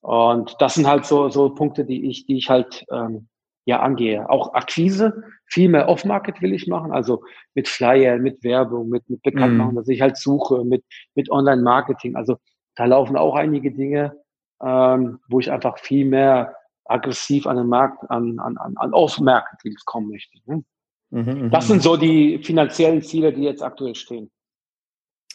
Und 0.00 0.56
das 0.58 0.74
sind 0.74 0.86
halt 0.86 1.06
so, 1.06 1.30
so 1.30 1.54
Punkte, 1.54 1.84
die 1.84 2.10
ich, 2.10 2.26
die 2.26 2.36
ich 2.36 2.50
halt 2.50 2.84
ähm, 2.90 3.28
ja 3.64 3.80
angehe. 3.80 4.28
Auch 4.28 4.52
Akquise, 4.54 5.22
viel 5.46 5.68
mehr 5.68 5.88
Off-Market 5.88 6.42
will 6.42 6.52
ich 6.52 6.66
machen, 6.66 6.92
also 6.92 7.22
mit 7.54 7.68
Flyer, 7.68 8.18
mit 8.18 8.42
Werbung, 8.44 8.90
mit, 8.90 9.08
mit 9.08 9.22
Bekanntmachen, 9.22 9.74
mm. 9.74 9.76
dass 9.76 9.88
ich 9.88 10.00
halt 10.02 10.18
suche, 10.18 10.64
mit, 10.64 10.84
mit 11.14 11.30
Online-Marketing. 11.30 12.16
Also 12.16 12.36
da 12.76 12.84
laufen 12.84 13.16
auch 13.16 13.34
einige 13.34 13.72
Dinge, 13.72 14.16
ähm, 14.62 15.20
wo 15.28 15.40
ich 15.40 15.50
einfach 15.50 15.78
viel 15.78 16.04
mehr 16.04 16.54
aggressiv 16.84 17.46
an 17.46 17.56
den 17.56 17.68
Markt, 17.68 18.08
an, 18.10 18.38
an, 18.38 18.56
an, 18.58 18.76
an 18.76 18.92
Off-Market 18.92 19.84
kommen 19.86 20.10
möchte. 20.10 20.38
Ne? 20.46 20.64
Mhm, 21.10 21.50
das 21.50 21.68
sind 21.68 21.82
so 21.82 21.96
die 21.96 22.38
finanziellen 22.42 23.02
Ziele, 23.02 23.32
die 23.32 23.42
jetzt 23.42 23.62
aktuell 23.62 23.94
stehen. 23.94 24.30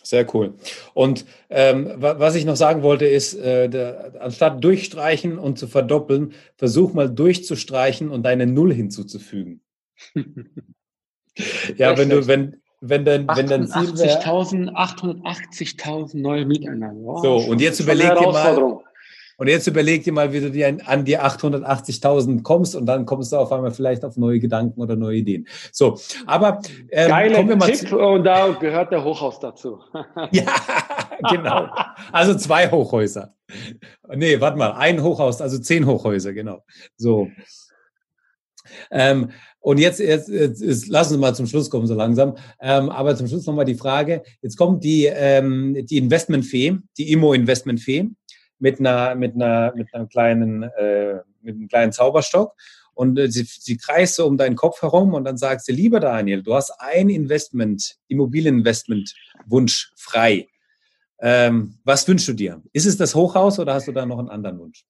Sehr 0.02 0.34
cool. 0.34 0.54
Und 0.94 1.26
ähm, 1.50 1.92
was 1.98 2.36
ich 2.36 2.46
noch 2.46 2.56
sagen 2.56 2.84
wollte, 2.84 3.06
ist, 3.06 3.34
äh, 3.34 3.70
der, 3.70 4.14
anstatt 4.20 4.64
durchstreichen 4.64 5.38
und 5.38 5.60
zu 5.60 5.68
verdoppeln, 5.68 6.34
versuch 6.56 6.94
mal 6.94 7.10
durchzustreichen 7.10 8.10
und 8.10 8.24
deine 8.24 8.48
Null 8.48 8.74
hinzuzufügen. 8.74 9.62
ja, 11.76 11.98
wenn 11.98 12.10
du, 12.10 12.28
wenn, 12.28 12.62
wenn 12.82 13.06
dein, 13.06 13.28
wenn 13.28 13.50
wäre. 13.50 14.22
880.000 14.22 16.18
neue 16.18 16.46
Mieteinnahmen. 16.46 17.04
Wow, 17.04 17.22
so, 17.22 17.36
und 17.38 17.62
jetzt 17.62 17.80
überleg 17.80 18.16
dir 18.18 18.32
mal, 18.32 18.80
und 19.40 19.48
jetzt 19.48 19.68
überleg 19.68 20.04
dir 20.04 20.12
mal, 20.12 20.34
wie 20.34 20.42
du 20.42 20.52
dir 20.52 20.78
an 20.86 21.06
die 21.06 21.18
880.000 21.18 22.44
kommst 22.44 22.76
und 22.76 22.86
dann 22.86 23.06
kommst 23.06 23.32
du 23.32 23.38
auf 23.38 23.54
einmal 23.54 23.72
vielleicht 23.72 24.04
auf 24.04 24.18
neue 24.18 24.40
Gedanken 24.40 24.82
oder 24.82 24.98
neue 24.98 25.18
Ideen. 25.18 25.48
So, 25.72 25.98
aber 26.26 26.60
ähm, 26.92 27.08
Geile 27.08 27.36
kommen 27.36 27.50
wir 27.50 27.56
mal 27.56 27.72
Tipp 27.72 27.94
und 27.94 28.26
da 28.26 28.50
gehört 28.50 28.92
der 28.92 29.02
Hochhaus 29.02 29.40
dazu. 29.40 29.80
ja, 30.32 30.44
genau. 31.30 31.70
Also 32.12 32.36
zwei 32.36 32.70
Hochhäuser. 32.70 33.34
Nee, 34.14 34.42
warte 34.42 34.58
mal, 34.58 34.74
ein 34.74 35.02
Hochhaus, 35.02 35.42
also 35.42 35.58
zehn 35.58 35.86
Hochhäuser, 35.86 36.34
genau. 36.34 36.66
So. 36.98 37.30
Ähm, 38.92 39.32
und 39.62 39.78
jetzt, 39.78 40.00
jetzt, 40.00 40.30
jetzt, 40.30 40.88
lassen 40.88 41.14
Sie 41.14 41.20
mal 41.20 41.36
zum 41.36 41.48
Schluss 41.48 41.70
kommen, 41.70 41.88
so 41.88 41.94
langsam. 41.94 42.38
Ähm, 42.62 42.90
aber 42.90 43.16
zum 43.16 43.28
Schluss 43.28 43.46
nochmal 43.46 43.66
die 43.66 43.76
Frage. 43.76 44.24
Jetzt 44.42 44.58
kommt 44.58 44.84
die, 44.84 45.06
ähm, 45.06 45.86
die 45.86 45.98
Investmentfee, 45.98 46.78
die 46.98 47.12
Immo-Investmentfee 47.12 48.10
mit 48.60 48.80
einer, 48.80 49.16
mit 49.16 49.36
einer, 49.36 49.74
mit 49.76 49.94
einem 49.94 50.08
kleinen, 50.08 50.64
äh, 50.64 51.16
mit 51.42 51.56
einem 51.56 51.68
kleinen 51.68 51.92
Zauberstock. 51.92 52.56
Und 52.94 53.18
äh, 53.20 53.30
sie, 53.30 53.44
sie 53.44 53.78
kreist 53.78 54.16
so 54.16 54.26
um 54.26 54.38
deinen 54.38 54.56
Kopf 54.56 54.82
herum 54.82 55.14
und 55.14 55.26
dann 55.26 55.38
sagt 55.38 55.64
sie, 55.64 55.72
lieber 55.72 56.00
Daniel, 56.00 56.42
du 56.42 56.54
hast 56.54 56.72
ein 56.80 57.10
Investment, 57.10 57.98
Immobilieninvestment-Wunsch 58.08 59.92
frei. 59.96 60.48
Ähm, 61.22 61.76
was 61.84 62.08
wünschst 62.08 62.30
du 62.30 62.34
dir? 62.34 62.62
Ist 62.72 62.86
es 62.86 62.98
das 62.98 63.14
Hochhaus 63.14 63.60
oder 63.60 63.74
hast 63.74 63.88
du 63.88 63.92
da 63.92 64.06
noch 64.06 64.20
einen 64.20 64.30
anderen 64.30 64.60
Wunsch? 64.60 64.86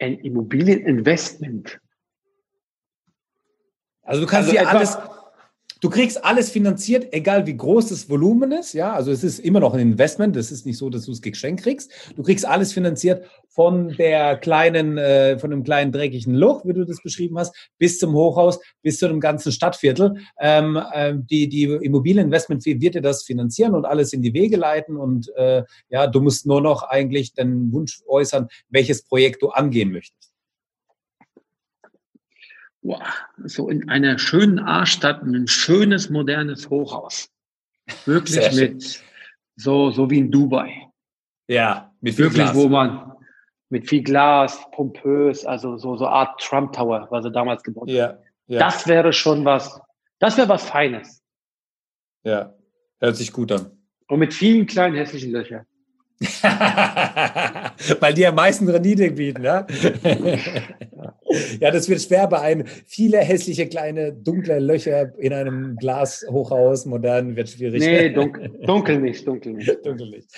Ein 0.00 0.18
Immobilieninvestment. 0.20 1.80
Also 4.02 4.22
du 4.22 4.26
kannst 4.26 4.48
also 4.48 4.52
dir 4.52 4.68
alles, 4.68 4.98
Du 5.80 5.90
kriegst 5.90 6.24
alles 6.24 6.50
finanziert, 6.50 7.12
egal 7.12 7.46
wie 7.46 7.56
groß 7.56 7.90
das 7.90 8.10
Volumen 8.10 8.50
ist. 8.50 8.72
Ja, 8.72 8.94
also 8.94 9.12
es 9.12 9.22
ist 9.22 9.38
immer 9.38 9.60
noch 9.60 9.74
ein 9.74 9.80
Investment. 9.80 10.34
Das 10.34 10.50
ist 10.50 10.66
nicht 10.66 10.76
so, 10.76 10.90
dass 10.90 11.04
du 11.04 11.12
es 11.12 11.22
geschenkt 11.22 11.62
kriegst. 11.62 11.92
Du 12.16 12.24
kriegst 12.24 12.44
alles 12.44 12.72
finanziert 12.72 13.24
von 13.48 13.94
der 13.96 14.36
kleinen, 14.38 14.98
äh, 14.98 15.38
von 15.38 15.50
dem 15.50 15.62
kleinen 15.62 15.92
dreckigen 15.92 16.34
Loch, 16.34 16.64
wie 16.64 16.72
du 16.72 16.84
das 16.84 17.00
beschrieben 17.00 17.38
hast, 17.38 17.54
bis 17.78 18.00
zum 18.00 18.12
Hochhaus, 18.14 18.58
bis 18.82 18.98
zu 18.98 19.06
dem 19.06 19.20
ganzen 19.20 19.52
Stadtviertel. 19.52 20.16
Ähm, 20.40 20.80
äh, 20.92 21.14
die 21.16 21.48
die 21.48 21.64
Immobilieninvestment 21.64 22.66
wird 22.66 22.94
dir 22.94 23.00
das 23.00 23.22
finanzieren 23.22 23.74
und 23.76 23.84
alles 23.84 24.12
in 24.12 24.22
die 24.22 24.34
Wege 24.34 24.56
leiten. 24.56 24.96
Und 24.96 25.32
äh, 25.36 25.62
ja, 25.90 26.08
du 26.08 26.20
musst 26.20 26.44
nur 26.44 26.60
noch 26.60 26.82
eigentlich 26.82 27.34
deinen 27.34 27.72
Wunsch 27.72 28.02
äußern, 28.08 28.48
welches 28.68 29.04
Projekt 29.04 29.42
du 29.42 29.50
angehen 29.50 29.92
möchtest 29.92 30.27
wow, 32.82 33.02
so 33.44 33.68
in 33.68 33.88
einer 33.88 34.18
schönen 34.18 34.58
A-Stadt 34.58 35.22
ein 35.22 35.48
schönes, 35.48 36.10
modernes 36.10 36.70
Hochhaus. 36.70 37.30
Wirklich 38.04 38.52
mit 38.54 39.02
so, 39.56 39.90
so 39.90 40.10
wie 40.10 40.18
in 40.18 40.30
Dubai. 40.30 40.88
Ja, 41.48 41.92
mit 42.00 42.14
viel 42.14 42.26
Wirklich, 42.26 42.44
Glas. 42.44 42.56
wo 42.56 42.68
man 42.68 43.12
mit 43.70 43.88
viel 43.88 44.02
Glas, 44.02 44.58
pompös, 44.72 45.44
also 45.44 45.76
so, 45.76 45.96
so 45.96 46.06
Art 46.06 46.40
Trump 46.40 46.72
Tower, 46.72 47.06
was 47.10 47.24
er 47.24 47.30
damals 47.30 47.62
gebaut 47.62 47.88
hat. 47.88 48.20
Ja. 48.46 48.58
Das 48.58 48.86
wäre 48.86 49.12
schon 49.12 49.44
was, 49.44 49.80
das 50.18 50.36
wäre 50.36 50.48
was 50.48 50.64
Feines. 50.64 51.22
Ja, 52.24 52.54
hört 53.00 53.16
sich 53.16 53.32
gut 53.32 53.52
an. 53.52 53.70
Und 54.08 54.20
mit 54.20 54.32
vielen 54.32 54.66
kleinen 54.66 54.96
hässlichen 54.96 55.32
Löchern. 55.32 55.66
Weil 58.00 58.14
die 58.14 58.26
am 58.26 58.34
meisten 58.34 58.68
Rendite 58.68 59.10
bieten, 59.12 59.44
ja? 59.44 59.66
ja, 61.60 61.70
das 61.70 61.88
wird 61.88 62.00
schwer 62.00 62.26
bei 62.26 62.40
einem. 62.40 62.66
Viele 62.86 63.18
hässliche 63.18 63.68
kleine 63.68 64.12
dunkle 64.12 64.58
Löcher 64.58 65.12
in 65.18 65.32
einem 65.32 65.76
Glashochhaus, 65.76 66.86
modern, 66.86 67.36
wird 67.36 67.50
schwierig. 67.50 67.80
Nee, 67.80 68.10
dunkel, 68.14 68.50
dunkel 68.64 69.00
nicht, 69.00 69.26
dunkel 69.26 69.52
nicht. 69.54 69.68
dunkel 69.84 70.10
nicht. 70.10 70.28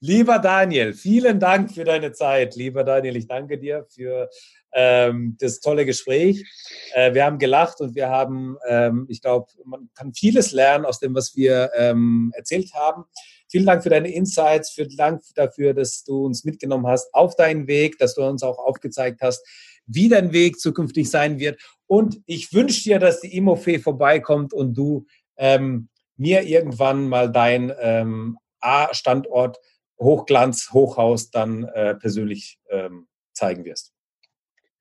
Lieber 0.00 0.38
Daniel, 0.38 0.92
vielen 0.92 1.40
Dank 1.40 1.72
für 1.72 1.84
deine 1.84 2.12
Zeit. 2.12 2.56
Lieber 2.56 2.84
Daniel, 2.84 3.16
ich 3.16 3.26
danke 3.26 3.58
dir 3.58 3.86
für 3.88 4.28
ähm, 4.72 5.36
das 5.40 5.60
tolle 5.60 5.86
Gespräch. 5.86 6.44
Äh, 6.92 7.14
wir 7.14 7.24
haben 7.24 7.38
gelacht 7.38 7.80
und 7.80 7.94
wir 7.94 8.08
haben, 8.08 8.56
ähm, 8.68 9.06
ich 9.08 9.22
glaube, 9.22 9.46
man 9.64 9.88
kann 9.94 10.12
vieles 10.12 10.52
lernen 10.52 10.84
aus 10.84 11.00
dem, 11.00 11.14
was 11.14 11.34
wir 11.34 11.70
ähm, 11.76 12.32
erzählt 12.36 12.72
haben. 12.74 13.04
Vielen 13.48 13.66
Dank 13.66 13.82
für 13.82 13.90
deine 13.90 14.12
Insights, 14.12 14.70
vielen 14.70 14.96
Dank 14.96 15.22
dafür, 15.34 15.72
dass 15.72 16.02
du 16.04 16.26
uns 16.26 16.44
mitgenommen 16.44 16.86
hast 16.86 17.14
auf 17.14 17.36
deinen 17.36 17.68
Weg, 17.68 17.96
dass 17.98 18.14
du 18.14 18.22
uns 18.22 18.42
auch 18.42 18.58
aufgezeigt 18.58 19.20
hast, 19.22 19.46
wie 19.86 20.08
dein 20.08 20.32
Weg 20.32 20.58
zukünftig 20.58 21.10
sein 21.10 21.38
wird. 21.38 21.60
Und 21.86 22.20
ich 22.26 22.52
wünsche 22.52 22.82
dir, 22.82 22.98
dass 22.98 23.20
die 23.20 23.36
Imofee 23.36 23.78
vorbeikommt 23.78 24.52
und 24.52 24.74
du 24.76 25.06
ähm, 25.36 25.88
mir 26.16 26.42
irgendwann 26.42 27.08
mal 27.08 27.30
dein 27.30 27.72
ähm, 27.80 28.38
A-Standort 28.60 29.58
Hochglanz, 29.98 30.70
Hochhaus 30.72 31.30
dann 31.30 31.64
äh, 31.64 31.94
persönlich 31.94 32.58
ähm, 32.70 33.06
zeigen 33.32 33.64
wirst. 33.64 33.92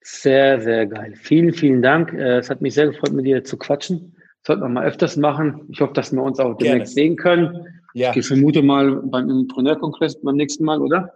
Sehr, 0.01 0.61
sehr 0.61 0.85
geil. 0.85 1.15
Vielen, 1.15 1.53
vielen 1.53 1.81
Dank. 1.81 2.13
Äh, 2.13 2.37
es 2.37 2.49
hat 2.49 2.61
mich 2.61 2.73
sehr 2.73 2.87
gefreut, 2.87 3.13
mit 3.13 3.25
dir 3.25 3.43
zu 3.43 3.57
quatschen. 3.57 4.15
Sollten 4.45 4.61
wir 4.61 4.69
mal 4.69 4.85
öfters 4.85 5.17
machen. 5.17 5.65
Ich 5.69 5.81
hoffe, 5.81 5.93
dass 5.93 6.11
wir 6.11 6.21
uns 6.21 6.39
auch 6.39 6.55
demnächst 6.57 6.95
Gerne. 6.95 7.09
sehen 7.09 7.15
können. 7.15 7.81
Ja. 7.93 8.15
Ich 8.15 8.27
vermute 8.27 8.61
mal 8.61 9.01
beim 9.03 9.29
Entrepreneurkongress 9.29 10.21
beim 10.21 10.35
nächsten 10.35 10.65
Mal, 10.65 10.81
oder? 10.81 11.11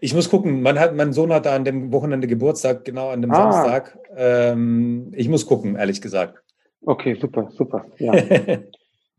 Ich 0.00 0.14
muss 0.14 0.28
gucken. 0.28 0.62
Man 0.62 0.78
hat, 0.78 0.94
mein 0.94 1.12
Sohn 1.12 1.32
hat 1.32 1.46
da 1.46 1.54
an 1.54 1.64
dem 1.64 1.92
Wochenende 1.92 2.26
Geburtstag, 2.26 2.84
genau 2.84 3.10
an 3.10 3.22
dem 3.22 3.30
ah. 3.30 3.52
Samstag. 3.52 3.98
Ähm, 4.16 5.12
ich 5.14 5.28
muss 5.28 5.46
gucken, 5.46 5.76
ehrlich 5.76 6.00
gesagt. 6.00 6.42
Okay, 6.82 7.14
super, 7.14 7.50
super. 7.50 7.84
Ja. 7.98 8.14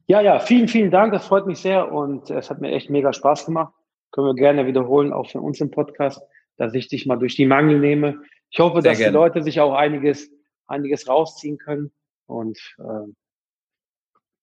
ja, 0.07 0.21
ja, 0.21 0.39
vielen, 0.39 0.67
vielen 0.67 0.91
Dank. 0.91 1.13
Das 1.13 1.27
freut 1.27 1.45
mich 1.45 1.59
sehr 1.59 1.91
und 1.91 2.29
es 2.29 2.49
hat 2.49 2.61
mir 2.61 2.71
echt 2.71 2.89
mega 2.89 3.13
Spaß 3.13 3.45
gemacht. 3.45 3.73
Können 4.11 4.27
wir 4.27 4.35
gerne 4.35 4.65
wiederholen, 4.65 5.13
auch 5.13 5.29
für 5.29 5.39
uns 5.39 5.61
im 5.61 5.71
Podcast, 5.71 6.21
dass 6.57 6.73
ich 6.73 6.87
dich 6.87 7.05
mal 7.05 7.17
durch 7.17 7.35
die 7.35 7.45
Mangel 7.45 7.79
nehme. 7.79 8.21
Ich 8.49 8.59
hoffe, 8.59 8.81
sehr 8.81 8.91
dass 8.91 8.99
gerne. 8.99 9.11
die 9.11 9.17
Leute 9.17 9.43
sich 9.43 9.59
auch 9.59 9.73
einiges, 9.73 10.29
einiges 10.65 11.07
rausziehen 11.07 11.57
können 11.57 11.91
und 12.25 12.57
äh, 12.79 13.11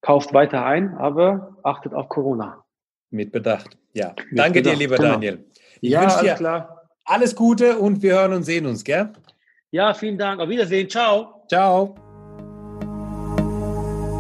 kauft 0.03 0.33
weiter 0.33 0.65
ein, 0.65 0.95
aber 0.95 1.57
achtet 1.65 1.95
auf 1.95 2.09
Corona. 2.09 2.65
Mit 3.11 3.33
Bedacht. 3.33 3.77
Ja. 3.93 4.15
Mit 4.31 4.39
Danke 4.39 4.61
Bedacht. 4.61 4.77
dir, 4.77 4.79
lieber 4.79 4.97
genau. 4.97 5.13
Daniel. 5.13 5.45
Ich 5.81 5.91
ja, 5.91 6.03
wünsche 6.03 6.23
dir 6.23 6.35
klar. 6.35 6.83
alles 7.05 7.35
Gute 7.35 7.79
und 7.79 8.03
wir 8.03 8.15
hören 8.15 8.33
und 8.33 8.43
sehen 8.45 8.67
uns, 8.67 8.85
gell? 8.85 9.11
Ja, 9.71 9.95
vielen 9.95 10.19
Dank. 10.19 10.41
Auf 10.41 10.49
Wiedersehen. 10.49 10.89
Ciao. 10.89 11.43
Ciao. 11.49 11.95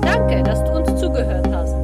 Danke, 0.02 0.42
dass 0.42 0.62
du 0.64 0.72
uns 0.72 1.00
zugehört 1.00 1.46
hast. 1.52 1.74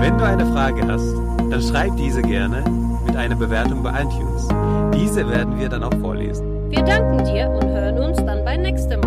Wenn 0.00 0.18
du 0.18 0.24
eine 0.24 0.44
Frage 0.46 0.86
hast, 0.86 1.14
dann 1.50 1.62
schreib 1.62 1.96
diese 1.96 2.22
gerne 2.22 2.62
mit 3.06 3.16
einer 3.16 3.36
Bewertung 3.36 3.82
bei 3.82 3.90
iTunes. 3.90 4.48
Diese 4.94 5.28
werden 5.28 5.58
wir 5.58 5.68
dann 5.68 5.84
auch 5.84 5.94
vorlesen. 6.00 6.70
Wir 6.70 6.82
danken 6.82 7.24
dir 7.24 7.48
und 7.48 7.64
hören 7.64 7.98
uns 7.98 8.16
dann 8.18 8.44
beim 8.44 8.62
nächsten 8.62 9.00
Mal. 9.00 9.03